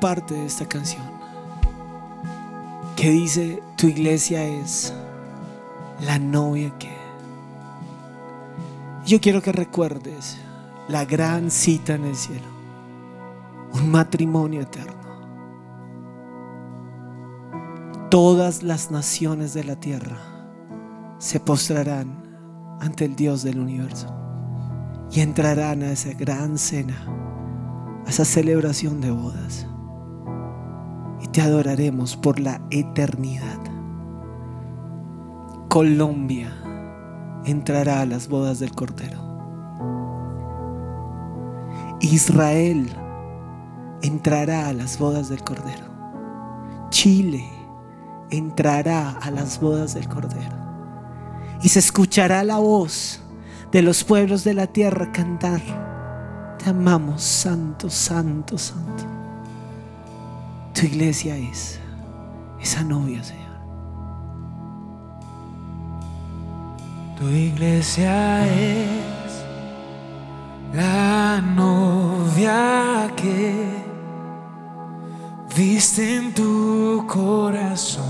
Parte 0.00 0.34
de 0.34 0.46
esta 0.46 0.66
canción 0.66 1.02
que 2.96 3.10
dice, 3.10 3.62
tu 3.76 3.86
iglesia 3.86 4.44
es 4.44 4.92
la 6.02 6.18
novia 6.18 6.70
que... 6.78 6.94
Yo 9.06 9.20
quiero 9.20 9.40
que 9.40 9.52
recuerdes 9.52 10.36
la 10.88 11.06
gran 11.06 11.50
cita 11.50 11.94
en 11.94 12.04
el 12.04 12.14
cielo, 12.14 12.46
un 13.72 13.90
matrimonio 13.90 14.60
eterno. 14.60 15.00
Todas 18.10 18.62
las 18.62 18.90
naciones 18.90 19.54
de 19.54 19.64
la 19.64 19.76
tierra 19.76 20.18
se 21.18 21.40
postrarán 21.40 22.78
ante 22.80 23.04
el 23.04 23.16
Dios 23.16 23.42
del 23.42 23.60
universo 23.60 24.14
y 25.10 25.20
entrarán 25.20 25.82
a 25.82 25.92
esa 25.92 26.12
gran 26.12 26.58
cena 26.58 27.06
a 28.04 28.10
esa 28.10 28.24
celebración 28.24 29.00
de 29.00 29.10
bodas. 29.10 29.66
Te 31.32 31.40
adoraremos 31.40 32.16
por 32.16 32.40
la 32.40 32.60
eternidad. 32.70 33.58
Colombia 35.68 36.50
entrará 37.44 38.00
a 38.00 38.06
las 38.06 38.28
bodas 38.28 38.58
del 38.58 38.72
Cordero. 38.72 39.20
Israel 42.00 42.88
entrará 44.02 44.66
a 44.66 44.72
las 44.72 44.98
bodas 44.98 45.28
del 45.28 45.44
Cordero. 45.44 45.86
Chile 46.90 47.48
entrará 48.30 49.10
a 49.10 49.30
las 49.30 49.60
bodas 49.60 49.94
del 49.94 50.08
Cordero. 50.08 50.56
Y 51.62 51.68
se 51.68 51.78
escuchará 51.78 52.42
la 52.42 52.58
voz 52.58 53.20
de 53.70 53.82
los 53.82 54.02
pueblos 54.02 54.42
de 54.42 54.54
la 54.54 54.66
tierra 54.66 55.12
cantar. 55.12 55.60
Te 56.58 56.70
amamos, 56.70 57.22
santo, 57.22 57.88
santo, 57.88 58.58
santo. 58.58 59.19
Tu 60.74 60.86
iglesia 60.86 61.36
es 61.36 61.78
esa 62.60 62.82
novia, 62.84 63.22
Señor. 63.22 63.40
Tu 67.18 67.28
iglesia 67.28 68.46
es 68.46 69.44
la 70.72 71.40
novia 71.40 73.12
que 73.16 73.82
viste 75.54 76.16
en 76.16 76.32
tu 76.32 77.04
corazón 77.06 78.04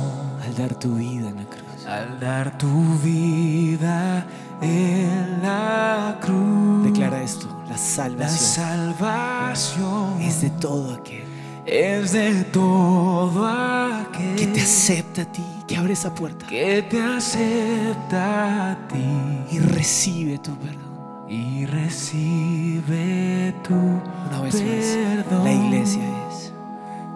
Al 0.44 0.54
dar 0.56 0.74
tu 0.78 0.94
vida 0.94 1.30
en 1.30 1.36
la 1.36 1.44
cruz. 1.44 1.86
al 1.86 2.20
dar 2.20 2.56
tu 2.58 2.98
vida 3.02 4.26
en 4.62 5.42
la 5.42 6.18
cruz. 6.20 6.84
Declara 6.84 7.22
esto, 7.22 7.48
la 7.64 7.70
La 7.70 7.78
salvación 7.78 8.94
salvación 8.94 10.20
es 10.20 10.42
de 10.42 10.50
todo 10.50 10.94
aquel 10.94 11.29
es 11.72 12.12
de 12.12 12.44
todo 12.44 13.46
aquel 13.46 14.34
que 14.36 14.46
te 14.48 14.60
acepta 14.60 15.22
a 15.22 15.24
ti, 15.26 15.44
que 15.68 15.76
abre 15.76 15.92
esa 15.92 16.12
puerta 16.14 16.46
que 16.46 16.82
te 16.82 17.00
acepta 17.00 18.72
a 18.72 18.88
ti 18.88 19.04
y 19.52 19.58
recibe 19.60 20.38
tu 20.38 20.56
perdón. 20.56 21.26
y 21.28 21.66
recibe 21.66 23.54
tu 23.62 23.74
Una 23.74 24.40
vez 24.42 24.54
más, 24.54 25.24
perdón. 25.24 25.44
la 25.44 25.52
iglesia 25.52 26.02
es 26.28 26.52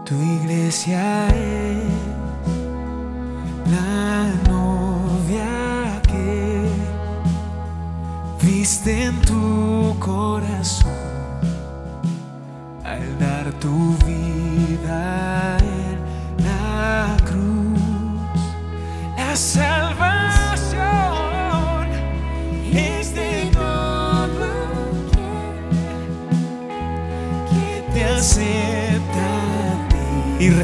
Tu 0.05 0.15
iglesia 0.15 1.27
es 1.29 1.83
la 3.73 4.27
novia 4.49 6.01
que 6.07 6.69
viste 8.47 9.05
en 9.07 9.21
tu 9.23 9.97
corazón 9.99 10.93
al 12.85 13.19
dar 13.19 13.51
tu 13.55 13.97
vida 13.99 14.04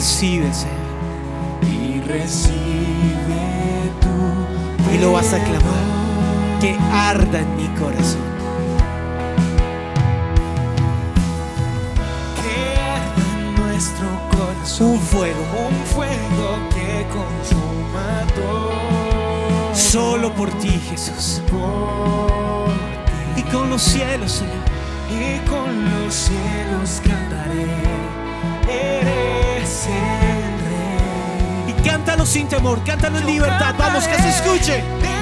recibe, 0.00 0.50
Señor. 0.54 0.76
y 1.70 2.00
recibe 2.00 2.56
tu 4.00 4.94
Y 4.94 4.98
lo 4.98 5.12
vas 5.12 5.30
a 5.34 5.38
clamar. 5.44 6.58
Que 6.58 6.74
arda 6.90 7.40
en 7.40 7.56
mi 7.56 7.68
corazón. 7.78 8.22
que 12.40 12.56
arda 12.96 13.24
en 13.40 13.54
nuestro 13.56 14.08
corazón 14.30 14.90
Un 14.92 15.00
fuego. 15.00 15.42
un 15.68 15.76
fuego 15.94 16.48
que 16.74 17.06
consuma 17.18 18.26
todo 18.34 19.74
Solo 19.74 20.32
por 20.32 20.50
ti, 20.60 20.80
Jesús. 20.88 21.42
por 21.50 22.70
Y 23.36 23.42
con 23.52 23.68
los 23.68 23.82
cielos, 23.82 24.32
Señor. 24.32 24.64
y 25.10 25.38
con 25.46 25.84
los 25.90 26.14
cielos 26.14 27.02
cantaré 27.04 27.66
eres 28.66 29.49
Y 31.66 31.72
cántalo 31.82 32.26
sin 32.26 32.48
temor, 32.48 32.82
cántalo 32.84 33.18
en 33.18 33.26
libertad. 33.26 33.74
Vamos, 33.78 34.06
que 34.06 34.16
se 34.16 34.28
escuche. 34.28 35.19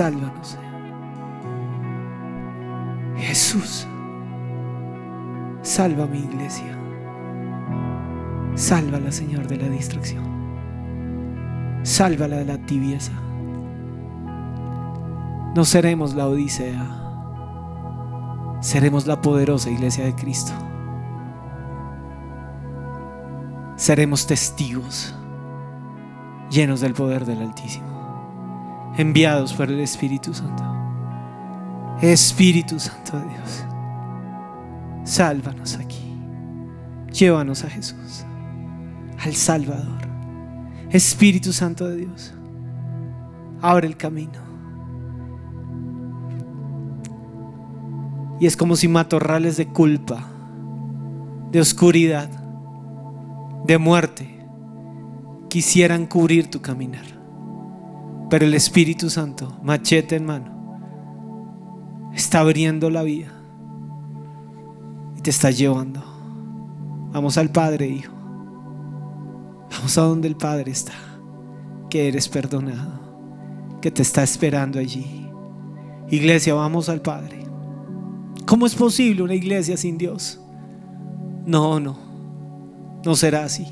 Sálvanos. 0.00 0.56
Jesús, 3.18 3.86
salva 5.60 6.06
mi 6.06 6.20
iglesia. 6.20 6.74
Sálvala, 8.54 9.12
Señor, 9.12 9.46
de 9.46 9.58
la 9.58 9.68
distracción. 9.68 10.24
Sálvala 11.82 12.36
de 12.36 12.46
la 12.46 12.56
tibieza. 12.64 13.12
No 15.54 15.66
seremos 15.66 16.14
la 16.14 16.28
Odisea. 16.28 16.86
Seremos 18.62 19.06
la 19.06 19.20
poderosa 19.20 19.68
iglesia 19.68 20.06
de 20.06 20.14
Cristo. 20.14 20.52
Seremos 23.76 24.26
testigos 24.26 25.14
llenos 26.48 26.80
del 26.80 26.94
poder 26.94 27.26
del 27.26 27.42
Altísimo, 27.42 27.89
enviados 29.00 29.54
por 29.54 29.70
el 29.70 29.80
Espíritu 29.80 30.34
Santo. 30.34 30.62
Espíritu 32.02 32.78
Santo 32.78 33.18
de 33.18 33.28
Dios, 33.28 33.64
sálvanos 35.04 35.76
aquí. 35.76 36.16
Llévanos 37.12 37.64
a 37.64 37.70
Jesús, 37.70 38.24
al 39.18 39.34
Salvador. 39.34 40.00
Espíritu 40.90 41.52
Santo 41.52 41.88
de 41.88 41.96
Dios, 41.96 42.34
abre 43.60 43.86
el 43.86 43.96
camino. 43.96 44.50
Y 48.38 48.46
es 48.46 48.56
como 48.56 48.76
si 48.76 48.88
matorrales 48.88 49.56
de 49.56 49.68
culpa, 49.68 50.24
de 51.50 51.60
oscuridad, 51.60 52.28
de 53.66 53.78
muerte, 53.78 54.44
quisieran 55.48 56.06
cubrir 56.06 56.50
tu 56.50 56.62
caminar. 56.62 57.19
Pero 58.30 58.46
el 58.46 58.54
Espíritu 58.54 59.10
Santo, 59.10 59.58
machete 59.60 60.14
en 60.14 60.24
mano, 60.24 62.10
está 62.14 62.40
abriendo 62.40 62.88
la 62.88 63.02
vía 63.02 63.32
y 65.18 65.20
te 65.20 65.30
está 65.30 65.50
llevando. 65.50 66.00
Vamos 67.12 67.36
al 67.36 67.50
Padre, 67.50 67.88
Hijo. 67.88 68.12
Vamos 69.72 69.98
a 69.98 70.02
donde 70.02 70.28
el 70.28 70.36
Padre 70.36 70.70
está, 70.70 70.92
que 71.90 72.06
eres 72.06 72.28
perdonado, 72.28 73.00
que 73.80 73.90
te 73.90 74.02
está 74.02 74.22
esperando 74.22 74.78
allí. 74.78 75.28
Iglesia, 76.08 76.54
vamos 76.54 76.88
al 76.88 77.02
Padre. 77.02 77.44
¿Cómo 78.46 78.64
es 78.64 78.76
posible 78.76 79.22
una 79.22 79.34
iglesia 79.34 79.76
sin 79.76 79.98
Dios? 79.98 80.40
No, 81.46 81.80
no, 81.80 81.98
no 83.04 83.16
será 83.16 83.44
así. 83.44 83.66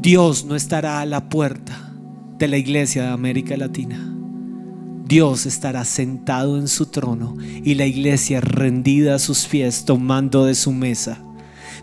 Dios 0.00 0.46
no 0.46 0.56
estará 0.56 1.02
a 1.02 1.06
la 1.06 1.28
puerta 1.28 1.92
de 2.38 2.48
la 2.48 2.56
iglesia 2.56 3.02
de 3.02 3.08
América 3.10 3.54
Latina. 3.58 3.98
Dios 5.04 5.44
estará 5.44 5.84
sentado 5.84 6.56
en 6.56 6.68
su 6.68 6.86
trono 6.86 7.36
y 7.42 7.74
la 7.74 7.84
iglesia 7.84 8.40
rendida 8.40 9.16
a 9.16 9.18
sus 9.18 9.44
pies 9.44 9.84
tomando 9.84 10.46
de 10.46 10.54
su 10.54 10.72
mesa. 10.72 11.22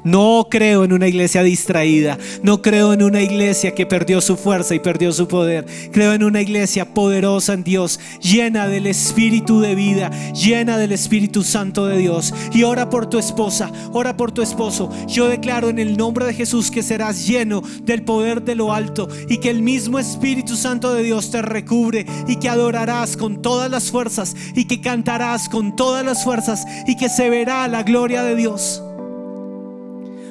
No 0.08 0.48
creo 0.50 0.86
en 0.86 0.94
una 0.94 1.10
iglesia 1.10 1.44
distraída. 1.44 2.18
No 2.42 2.62
creo 2.62 2.94
en 2.94 3.04
una 3.04 3.22
iglesia 3.22 3.76
que 3.76 3.86
perdió 3.86 4.22
su 4.22 4.38
fuerza 4.38 4.74
y 4.74 4.80
perdió 4.80 5.12
su 5.12 5.28
poder. 5.28 5.66
Creo 5.92 6.14
en 6.14 6.24
una 6.24 6.42
iglesia 6.42 6.94
poderosa 6.94 7.52
en 7.52 7.66
Dios, 7.66 8.00
llena 8.22 8.70
del 8.70 8.88
Espíritu 8.88 9.60
de 9.60 9.76
vida, 9.76 10.10
llena 10.32 10.78
del 10.78 10.94
Espíritu 10.94 11.44
Santo 11.44 11.88
de 11.88 11.98
Dios. 11.98 12.34
Y 12.54 12.64
ora 12.64 12.90
por 12.90 13.08
tu 13.08 13.20
esposa, 13.20 13.70
ora 13.92 14.16
por 14.16 14.32
tu 14.32 14.42
esposo. 14.42 14.90
Yo 15.10 15.28
declaro 15.28 15.68
en 15.68 15.78
el 15.78 15.98
nombre 15.98 16.26
de 16.26 16.34
Jesús 16.34 16.72
que 16.72 16.84
serás 16.84 17.28
lleno 17.28 17.62
del 17.82 18.04
poder 18.04 18.44
de 18.44 18.56
lo 18.56 18.72
alto 18.72 19.10
y 19.28 19.40
que 19.40 19.50
el 19.50 19.62
mismo 19.62 20.00
Espíritu 20.00 20.56
Santo 20.56 20.94
de 20.94 21.04
Dios 21.04 21.32
te 21.32 21.42
recubre 21.42 22.06
y 22.30 22.38
que 22.38 22.48
adorarás 22.48 23.18
con 23.18 23.42
todas 23.42 23.70
las 23.70 23.92
fuerzas 23.92 24.38
y 24.56 24.68
que 24.68 24.80
cantarás 24.80 25.50
con 25.50 25.76
todas 25.76 26.06
las 26.06 26.24
fuerzas 26.24 26.66
y 26.88 26.96
que 26.96 27.10
se 27.10 27.30
verá 27.30 27.68
la 27.68 27.84
gloria 27.84 28.24
de 28.24 28.38
Dios 28.38 28.84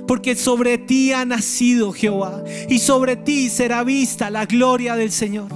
porque 0.07 0.37
sobre 0.37 0.79
ti 0.79 1.13
ha 1.13 1.25
nacido 1.25 1.93
Jehová 1.93 2.43
y 2.69 2.79
sobre 2.79 3.17
ti 3.17 3.49
será 3.51 3.85
vista 3.85 4.31
la 4.31 4.47
gloria 4.47 4.97
del 4.97 5.13
Señor, 5.13 5.49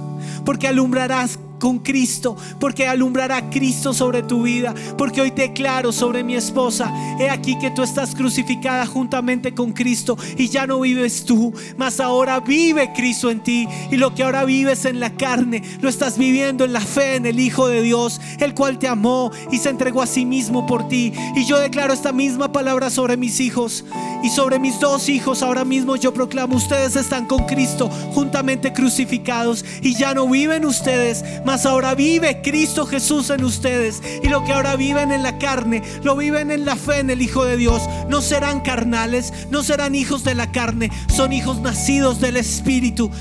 porque 0.45 0.67
alumbrarás 0.67 1.39
con 1.61 1.77
Cristo, 1.77 2.35
porque 2.59 2.87
alumbrará 2.87 3.51
Cristo 3.51 3.93
sobre 3.93 4.23
tu 4.23 4.41
vida, 4.41 4.73
porque 4.97 5.21
hoy 5.21 5.29
declaro 5.29 5.91
sobre 5.91 6.23
mi 6.23 6.35
esposa, 6.35 6.91
he 7.19 7.29
aquí 7.29 7.55
que 7.59 7.69
tú 7.69 7.83
estás 7.83 8.15
crucificada 8.15 8.87
juntamente 8.87 9.53
con 9.53 9.71
Cristo 9.71 10.17
y 10.37 10.49
ya 10.49 10.65
no 10.65 10.79
vives 10.79 11.23
tú, 11.23 11.53
mas 11.77 11.99
ahora 11.99 12.39
vive 12.39 12.91
Cristo 12.93 13.29
en 13.29 13.41
ti 13.41 13.67
y 13.91 13.97
lo 13.97 14.15
que 14.15 14.23
ahora 14.23 14.43
vives 14.43 14.85
en 14.85 14.99
la 14.99 15.11
carne, 15.11 15.61
lo 15.81 15.87
estás 15.87 16.17
viviendo 16.17 16.65
en 16.65 16.73
la 16.73 16.81
fe 16.81 17.17
en 17.17 17.27
el 17.27 17.39
Hijo 17.39 17.67
de 17.67 17.83
Dios, 17.83 18.19
el 18.39 18.55
cual 18.55 18.79
te 18.79 18.87
amó 18.87 19.31
y 19.51 19.59
se 19.59 19.69
entregó 19.69 20.01
a 20.01 20.07
sí 20.07 20.25
mismo 20.25 20.65
por 20.65 20.87
ti. 20.87 21.13
Y 21.35 21.45
yo 21.45 21.59
declaro 21.59 21.93
esta 21.93 22.11
misma 22.11 22.51
palabra 22.51 22.89
sobre 22.89 23.17
mis 23.17 23.39
hijos 23.39 23.85
y 24.23 24.29
sobre 24.29 24.57
mis 24.57 24.79
dos 24.79 25.09
hijos. 25.09 25.43
Ahora 25.43 25.63
mismo 25.63 25.95
yo 25.95 26.11
proclamo, 26.11 26.55
ustedes 26.55 26.95
están 26.95 27.27
con 27.27 27.45
Cristo 27.45 27.87
juntamente 28.13 28.73
crucificados 28.73 29.63
y 29.83 29.95
ya 29.95 30.15
no 30.15 30.27
viven 30.27 30.65
ustedes, 30.65 31.23
ahora 31.65 31.95
vive 31.95 32.41
Cristo 32.41 32.85
Jesús 32.85 33.29
en 33.29 33.43
ustedes. 33.43 34.01
Y 34.23 34.29
lo 34.29 34.43
que 34.43 34.53
ahora 34.53 34.75
viven 34.75 35.11
en 35.11 35.23
la 35.23 35.37
carne, 35.37 35.81
lo 36.03 36.15
viven 36.15 36.51
en 36.51 36.65
la 36.65 36.75
fe 36.75 36.99
en 36.99 37.09
el 37.09 37.21
Hijo 37.21 37.45
de 37.45 37.57
Dios. 37.57 37.83
No 38.09 38.21
serán 38.21 38.61
carnales, 38.61 39.33
no 39.49 39.63
serán 39.63 39.95
hijos 39.95 40.23
de 40.23 40.35
la 40.35 40.51
carne, 40.51 40.91
son 41.13 41.33
hijos 41.33 41.59
nacidos 41.61 42.19
del 42.19 42.37
Espíritu 42.37 43.11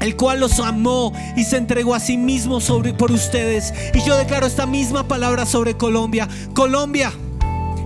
el 0.00 0.16
cual 0.16 0.40
los 0.40 0.60
amó 0.60 1.12
y 1.36 1.44
se 1.44 1.58
entregó 1.58 1.94
a 1.94 2.00
sí 2.00 2.16
mismo 2.16 2.60
sobre, 2.60 2.94
por 2.94 3.12
ustedes. 3.12 3.74
Y 3.92 4.00
yo 4.02 4.16
declaro 4.16 4.46
esta 4.46 4.64
misma 4.64 5.06
palabra 5.06 5.44
sobre 5.44 5.76
Colombia. 5.76 6.26
Colombia, 6.54 7.12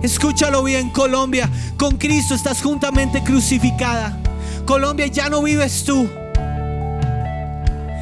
escúchalo 0.01 0.63
bien, 0.63 0.91
Colombia, 0.91 1.49
con 1.75 1.97
Cristo 1.97 2.33
estás 2.33 2.61
juntamente 2.61 3.21
crucificada. 3.21 4.17
Colombia, 4.65 5.07
ya 5.07 5.29
no 5.29 5.43
vives 5.43 5.83
tú. 5.83 6.07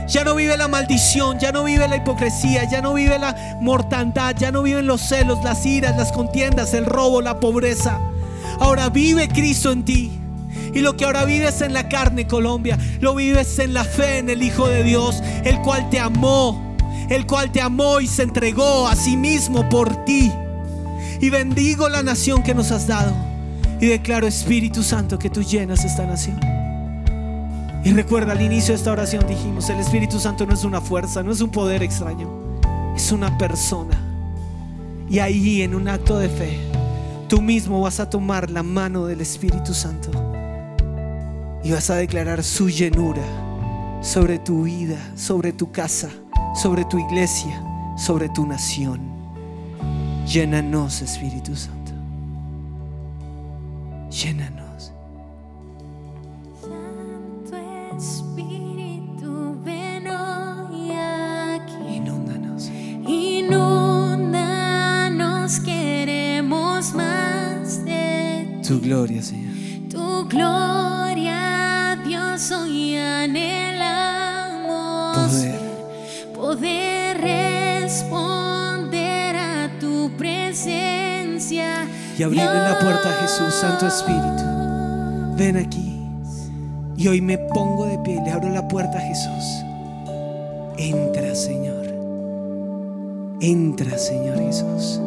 Ya 0.07 0.23
no 0.23 0.35
vive 0.35 0.57
la 0.57 0.67
maldición, 0.67 1.39
ya 1.39 1.51
no 1.51 1.63
vive 1.63 1.87
la 1.87 1.97
hipocresía, 1.97 2.69
ya 2.69 2.81
no 2.81 2.93
vive 2.93 3.17
la 3.17 3.57
mortandad, 3.61 4.35
ya 4.37 4.51
no 4.51 4.63
viven 4.63 4.85
los 4.85 5.01
celos, 5.01 5.43
las 5.43 5.65
iras, 5.65 5.97
las 5.97 6.11
contiendas, 6.11 6.73
el 6.73 6.85
robo, 6.85 7.21
la 7.21 7.39
pobreza. 7.39 7.99
Ahora 8.59 8.89
vive 8.89 9.27
Cristo 9.27 9.71
en 9.71 9.83
ti. 9.83 10.11
Y 10.73 10.79
lo 10.79 10.97
que 10.97 11.05
ahora 11.05 11.25
vives 11.25 11.61
en 11.61 11.73
la 11.73 11.87
carne, 11.87 12.27
Colombia, 12.27 12.77
lo 12.99 13.15
vives 13.15 13.59
en 13.59 13.73
la 13.73 13.83
fe 13.83 14.17
en 14.17 14.29
el 14.29 14.41
Hijo 14.41 14.67
de 14.67 14.83
Dios, 14.83 15.21
el 15.43 15.59
cual 15.61 15.89
te 15.89 15.99
amó, 15.99 16.75
el 17.09 17.27
cual 17.27 17.51
te 17.51 17.61
amó 17.61 17.99
y 17.99 18.07
se 18.07 18.23
entregó 18.23 18.87
a 18.87 18.95
sí 18.95 19.15
mismo 19.15 19.67
por 19.69 20.03
ti. 20.05 20.31
Y 21.21 21.29
bendigo 21.29 21.89
la 21.89 22.03
nación 22.03 22.43
que 22.43 22.53
nos 22.53 22.71
has 22.71 22.87
dado. 22.87 23.13
Y 23.79 23.85
declaro, 23.85 24.27
Espíritu 24.27 24.83
Santo, 24.83 25.19
que 25.19 25.29
tú 25.29 25.43
llenas 25.43 25.85
esta 25.85 26.05
nación. 26.05 26.62
Y 27.83 27.91
recuerda, 27.91 28.31
al 28.31 28.41
inicio 28.41 28.73
de 28.73 28.77
esta 28.77 28.91
oración 28.91 29.27
dijimos, 29.27 29.69
el 29.69 29.79
Espíritu 29.79 30.17
Santo 30.19 30.45
no 30.45 30.53
es 30.53 30.63
una 30.63 30.79
fuerza, 30.79 31.21
no 31.21 31.31
es 31.31 31.41
un 31.41 31.49
poder 31.49 31.83
extraño, 31.83 32.29
es 32.95 33.11
una 33.11 33.37
persona. 33.37 33.99
Y 35.09 35.19
ahí 35.19 35.61
en 35.63 35.75
un 35.75 35.89
acto 35.89 36.17
de 36.17 36.29
fe, 36.29 36.59
tú 37.27 37.41
mismo 37.41 37.81
vas 37.81 37.99
a 37.99 38.09
tomar 38.09 38.49
la 38.49 38.63
mano 38.63 39.05
del 39.05 39.19
Espíritu 39.19 39.73
Santo 39.73 40.11
y 41.61 41.71
vas 41.71 41.89
a 41.89 41.95
declarar 41.95 42.41
su 42.43 42.69
llenura 42.69 43.23
sobre 44.01 44.39
tu 44.39 44.63
vida, 44.63 44.97
sobre 45.15 45.51
tu 45.51 45.71
casa, 45.71 46.09
sobre 46.55 46.85
tu 46.85 46.99
iglesia, 46.99 47.63
sobre 47.97 48.29
tu 48.29 48.45
nación. 48.45 49.01
Llénanos, 50.25 51.01
Espíritu 51.01 51.53
Santo. 51.55 51.91
Llénanos. 54.09 54.62
Tu 68.73 68.81
gloria, 68.81 69.21
Señor. 69.21 69.53
tu 69.87 70.27
gloria, 70.27 71.95
Dios, 72.03 72.49
hoy 72.51 72.95
anhelamos 72.97 74.35
Poder. 75.15 75.59
poder 76.33 77.21
responder 77.83 79.35
a 79.35 79.69
tu 79.79 80.09
presencia 80.17 81.85
Y 82.17 82.23
abrirle 82.23 82.45
la 82.45 82.79
puerta 82.79 83.09
a 83.09 83.13
Jesús, 83.21 83.53
Santo 83.53 83.85
Espíritu. 83.85 84.43
Ven 85.37 85.57
aquí. 85.57 85.99
Y 86.97 87.07
hoy 87.09 87.21
me 87.21 87.37
pongo 87.37 87.85
de 87.85 87.99
pie, 87.99 88.19
le 88.25 88.31
abro 88.31 88.49
la 88.49 88.67
puerta 88.67 88.97
a 88.97 89.01
Jesús. 89.01 89.43
Entra, 90.79 91.35
Señor. 91.35 91.93
Entra, 93.39 93.99
Señor 93.99 94.39
Jesús. 94.39 94.99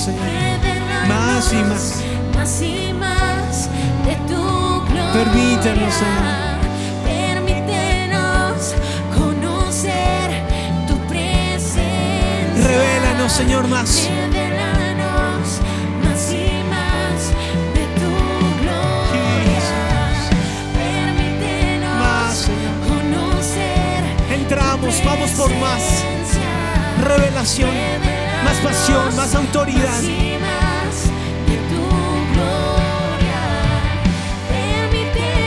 Señor. 0.00 0.22
Más 1.08 1.52
y 1.52 1.56
más. 1.56 1.94
más 2.34 2.62
y 2.62 2.92
más 2.94 3.68
de 4.06 4.14
tu 4.26 4.40
gloria. 4.86 5.12
Permítanos, 5.12 5.94
Señor. 5.94 6.24
Permítenos 7.04 8.74
conocer 9.14 10.30
tu 10.88 10.96
presencia. 11.06 12.66
Revélanos, 12.66 13.30
Señor, 13.30 13.68
más. 13.68 14.08
Revelanos 14.32 15.60
más 16.02 16.32
y 16.32 16.48
más 16.74 17.20
de 17.76 17.84
tu 18.00 18.10
gloria. 18.62 19.60
Permítenos 20.80 21.98
Más, 21.98 22.36
Señor. 22.36 22.74
conocer 22.88 24.00
Entramos, 24.32 24.94
tu 24.98 25.04
vamos 25.04 25.30
por 25.32 25.54
más. 25.56 25.82
Revelación, 27.04 27.70
más 28.44 28.56
pasión, 28.62 29.16
más 29.16 29.34
autoridad. 29.34 30.00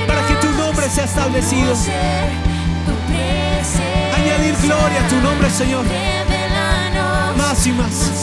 Para 0.07 0.27
que 0.27 0.35
tu 0.35 0.51
nombre 0.57 0.89
sea 0.89 1.05
establecido. 1.05 1.73
Añadir 4.15 4.55
gloria 4.61 5.05
a 5.05 5.07
tu 5.07 5.15
nombre, 5.21 5.49
Señor. 5.49 5.85
Más 7.37 7.67
y 7.67 7.71
más 7.71 8.22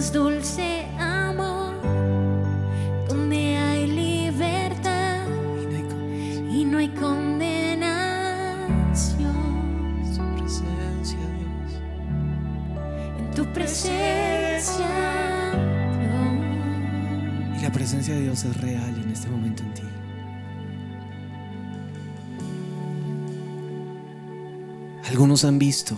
más 0.00 0.12
dulce 0.14 0.86
amor, 0.98 1.74
donde 3.06 3.58
hay 3.58 3.86
libertad 3.86 5.26
Y 6.50 6.64
no 6.64 6.78
hay 6.78 6.88
condenación. 6.88 7.50
Tu 10.16 10.24
presencia, 10.32 11.18
Dios. 11.36 11.82
En 13.18 13.30
tu 13.34 13.44
presencia, 13.52 14.88
Dios. 16.00 17.58
Y 17.58 17.62
la 17.62 17.70
presencia 17.70 18.14
de 18.14 18.22
Dios 18.22 18.42
es 18.44 18.56
real 18.56 19.02
en 19.04 19.10
este 19.10 19.28
momento 19.28 19.62
en 19.64 19.74
ti. 19.74 19.82
Algunos 25.10 25.44
han 25.44 25.58
visto 25.58 25.94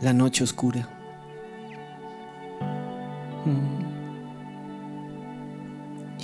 la 0.00 0.14
noche 0.14 0.42
oscura. 0.42 0.95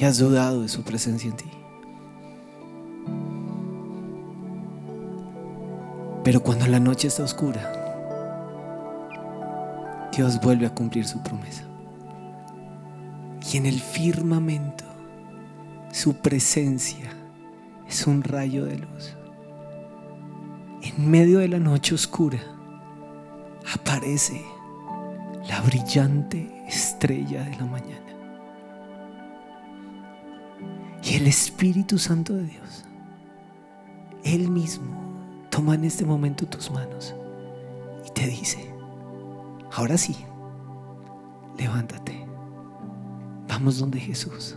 Has 0.04 0.18
dudado 0.18 0.62
de 0.62 0.68
su 0.68 0.82
presencia 0.82 1.30
en 1.30 1.36
ti. 1.36 1.50
Pero 6.24 6.42
cuando 6.42 6.66
la 6.66 6.80
noche 6.80 7.06
está 7.06 7.22
oscura, 7.22 7.72
Dios 10.14 10.40
vuelve 10.40 10.66
a 10.66 10.74
cumplir 10.74 11.06
su 11.06 11.22
promesa. 11.22 11.64
Y 13.52 13.56
en 13.56 13.66
el 13.66 13.78
firmamento, 13.80 14.84
su 15.92 16.14
presencia 16.14 17.10
es 17.88 18.06
un 18.06 18.24
rayo 18.24 18.64
de 18.64 18.78
luz. 18.78 19.16
En 20.82 21.10
medio 21.10 21.38
de 21.38 21.48
la 21.48 21.60
noche 21.60 21.94
oscura 21.94 22.40
aparece 23.72 24.42
la 25.48 25.60
brillante 25.60 26.64
estrella 26.66 27.44
de 27.44 27.56
la 27.56 27.66
mañana. 27.66 28.11
El 31.12 31.26
Espíritu 31.26 31.98
Santo 31.98 32.32
de 32.32 32.44
Dios, 32.44 32.86
Él 34.24 34.48
mismo, 34.48 34.86
toma 35.50 35.74
en 35.74 35.84
este 35.84 36.06
momento 36.06 36.46
tus 36.46 36.70
manos 36.70 37.14
y 38.08 38.10
te 38.12 38.26
dice, 38.26 38.74
ahora 39.74 39.98
sí, 39.98 40.16
levántate. 41.58 42.26
Vamos 43.46 43.78
donde 43.78 44.00
Jesús. 44.00 44.56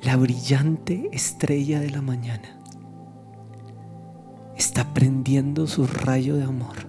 La 0.00 0.16
brillante 0.16 1.08
estrella 1.12 1.78
de 1.78 1.90
la 1.90 2.02
mañana 2.02 2.60
está 4.56 4.92
prendiendo 4.92 5.68
su 5.68 5.86
rayo 5.86 6.34
de 6.34 6.42
amor 6.42 6.88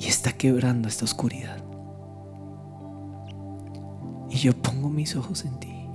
y 0.00 0.06
está 0.06 0.32
quebrando 0.32 0.88
esta 0.88 1.04
oscuridad. 1.04 1.69
Pongo 4.80 4.94
mis 4.94 5.14
ojos 5.14 5.44
en 5.44 5.60
ti. 5.60 5.86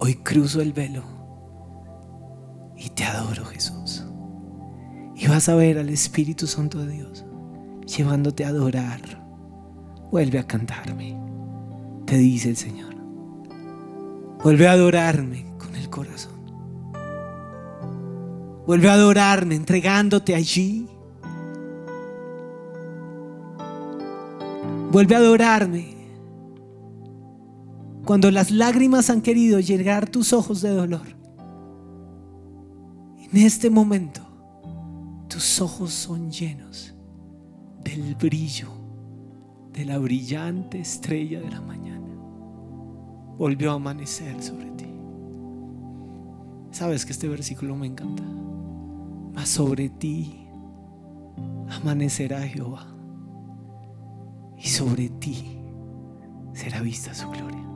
Hoy 0.00 0.16
cruzo 0.16 0.60
el 0.60 0.72
velo 0.72 1.04
y 2.76 2.88
te 2.90 3.04
adoro 3.04 3.44
Jesús. 3.44 4.04
Y 5.14 5.28
vas 5.28 5.48
a 5.48 5.54
ver 5.54 5.78
al 5.78 5.88
Espíritu 5.90 6.46
Santo 6.48 6.78
de 6.78 6.92
Dios 6.92 7.24
llevándote 7.86 8.44
a 8.44 8.48
adorar. 8.48 9.00
Vuelve 10.10 10.40
a 10.40 10.46
cantarme, 10.46 11.16
te 12.04 12.16
dice 12.16 12.50
el 12.50 12.56
Señor. 12.56 12.96
Vuelve 14.42 14.66
a 14.66 14.72
adorarme 14.72 15.46
con 15.58 15.74
el 15.76 15.88
corazón. 15.88 16.32
Vuelve 18.66 18.88
a 18.88 18.94
adorarme 18.94 19.54
entregándote 19.54 20.34
allí. 20.34 20.88
Vuelve 24.90 25.14
a 25.14 25.18
adorarme 25.18 25.95
cuando 28.06 28.30
las 28.30 28.52
lágrimas 28.52 29.10
han 29.10 29.20
querido 29.20 29.58
llegar 29.58 30.08
tus 30.08 30.32
ojos 30.32 30.62
de 30.62 30.70
dolor. 30.70 31.06
En 33.32 33.36
este 33.42 33.68
momento, 33.68 34.22
tus 35.28 35.60
ojos 35.60 35.90
son 35.90 36.30
llenos 36.30 36.94
del 37.82 38.14
brillo 38.14 38.68
de 39.72 39.84
la 39.84 39.98
brillante 39.98 40.78
estrella 40.78 41.40
de 41.40 41.50
la 41.50 41.60
mañana. 41.60 42.06
Volvió 43.36 43.72
a 43.72 43.74
amanecer 43.74 44.40
sobre 44.40 44.70
ti. 44.70 44.86
Sabes 46.70 47.04
que 47.04 47.12
este 47.12 47.28
versículo 47.28 47.74
me 47.74 47.88
encanta. 47.88 48.22
Mas 49.34 49.48
sobre 49.48 49.88
ti 49.88 50.46
amanecerá 51.68 52.40
Jehová. 52.42 52.86
Y 54.56 54.68
sobre 54.68 55.08
ti 55.08 55.58
será 56.54 56.80
vista 56.80 57.12
su 57.12 57.28
gloria. 57.28 57.75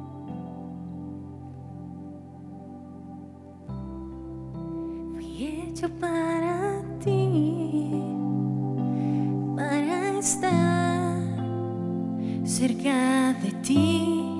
Para 5.89 6.83
ti, 7.03 7.91
para 9.57 10.19
estar 10.19 11.17
cerca 12.45 13.35
de 13.43 13.51
ti. 13.63 14.40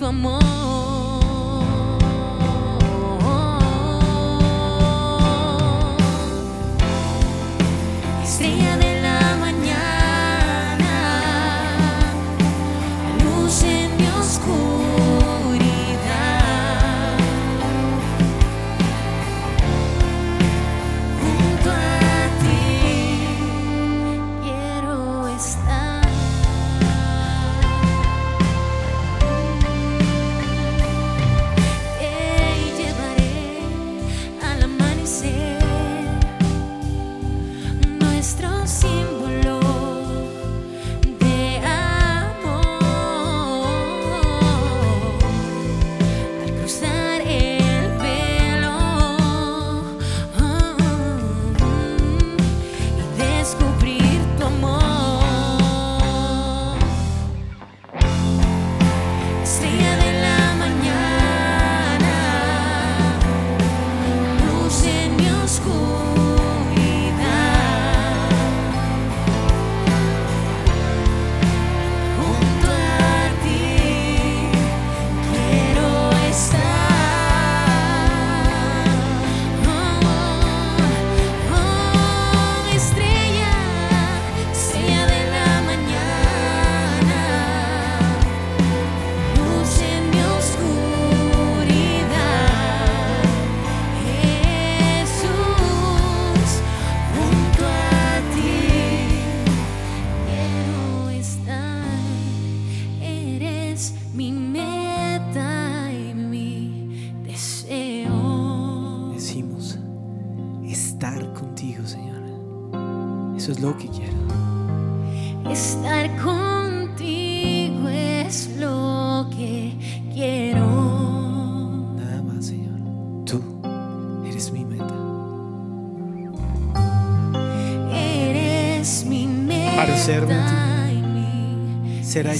Descubrir 0.00 0.02
tu 0.02 0.06
amor. 0.06 0.79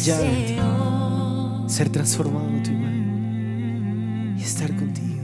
Mi 0.01 1.69
Ser 1.69 1.91
transformado 1.91 2.49
en 2.49 2.63
tu 2.63 2.71
imagen. 2.71 4.37
Y 4.39 4.43
estar 4.43 4.75
contigo, 4.75 5.23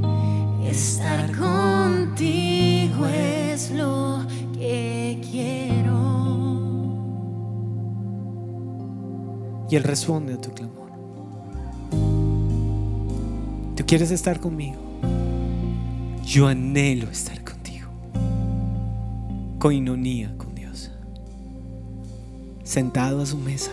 Señor. 0.00 0.70
Estar 0.70 1.36
contigo 1.36 3.06
es 3.06 3.72
lo 3.72 4.24
que 4.54 5.20
quiero. 5.28 6.02
Y 9.68 9.76
Él 9.76 9.82
responde 9.82 10.34
a 10.34 10.40
tu 10.40 10.50
clamor. 10.52 10.92
Tú 13.76 13.84
quieres 13.86 14.12
estar 14.12 14.38
conmigo. 14.38 14.78
Yo 16.24 16.46
anhelo 16.46 17.10
estar 17.10 17.42
contigo. 17.42 17.88
Coinonía 19.58 20.32
con 20.36 20.46
Dios. 20.46 20.51
Sentado 22.72 23.20
a 23.20 23.26
su 23.26 23.36
mesa. 23.36 23.70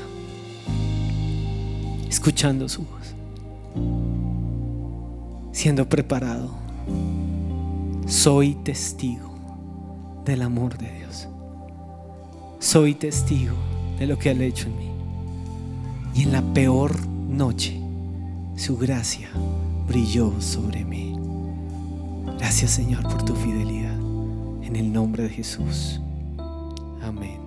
Escuchando 2.09 2.67
su 2.67 2.81
voz. 2.81 3.15
Siendo 5.53 5.87
preparado. 5.87 6.49
Soy 8.07 8.55
testigo 8.55 9.29
del 10.25 10.41
amor 10.41 10.77
de 10.77 10.91
Dios. 10.97 11.29
Soy 12.59 12.93
testigo 12.93 13.55
de 13.99 14.05
lo 14.05 14.19
que 14.19 14.31
ha 14.31 14.33
hecho 14.33 14.67
en 14.67 14.77
mí. 14.77 14.91
Y 16.13 16.23
en 16.23 16.33
la 16.33 16.41
peor 16.53 17.07
noche, 17.07 17.79
su 18.57 18.75
gracia 18.75 19.29
brilló 19.87 20.41
sobre 20.41 20.83
mí. 20.83 21.17
Gracias 22.37 22.71
Señor 22.71 23.03
por 23.03 23.23
tu 23.23 23.33
fidelidad. 23.33 23.97
En 24.61 24.75
el 24.75 24.91
nombre 24.91 25.23
de 25.23 25.29
Jesús. 25.29 26.01
Amén. 27.01 27.38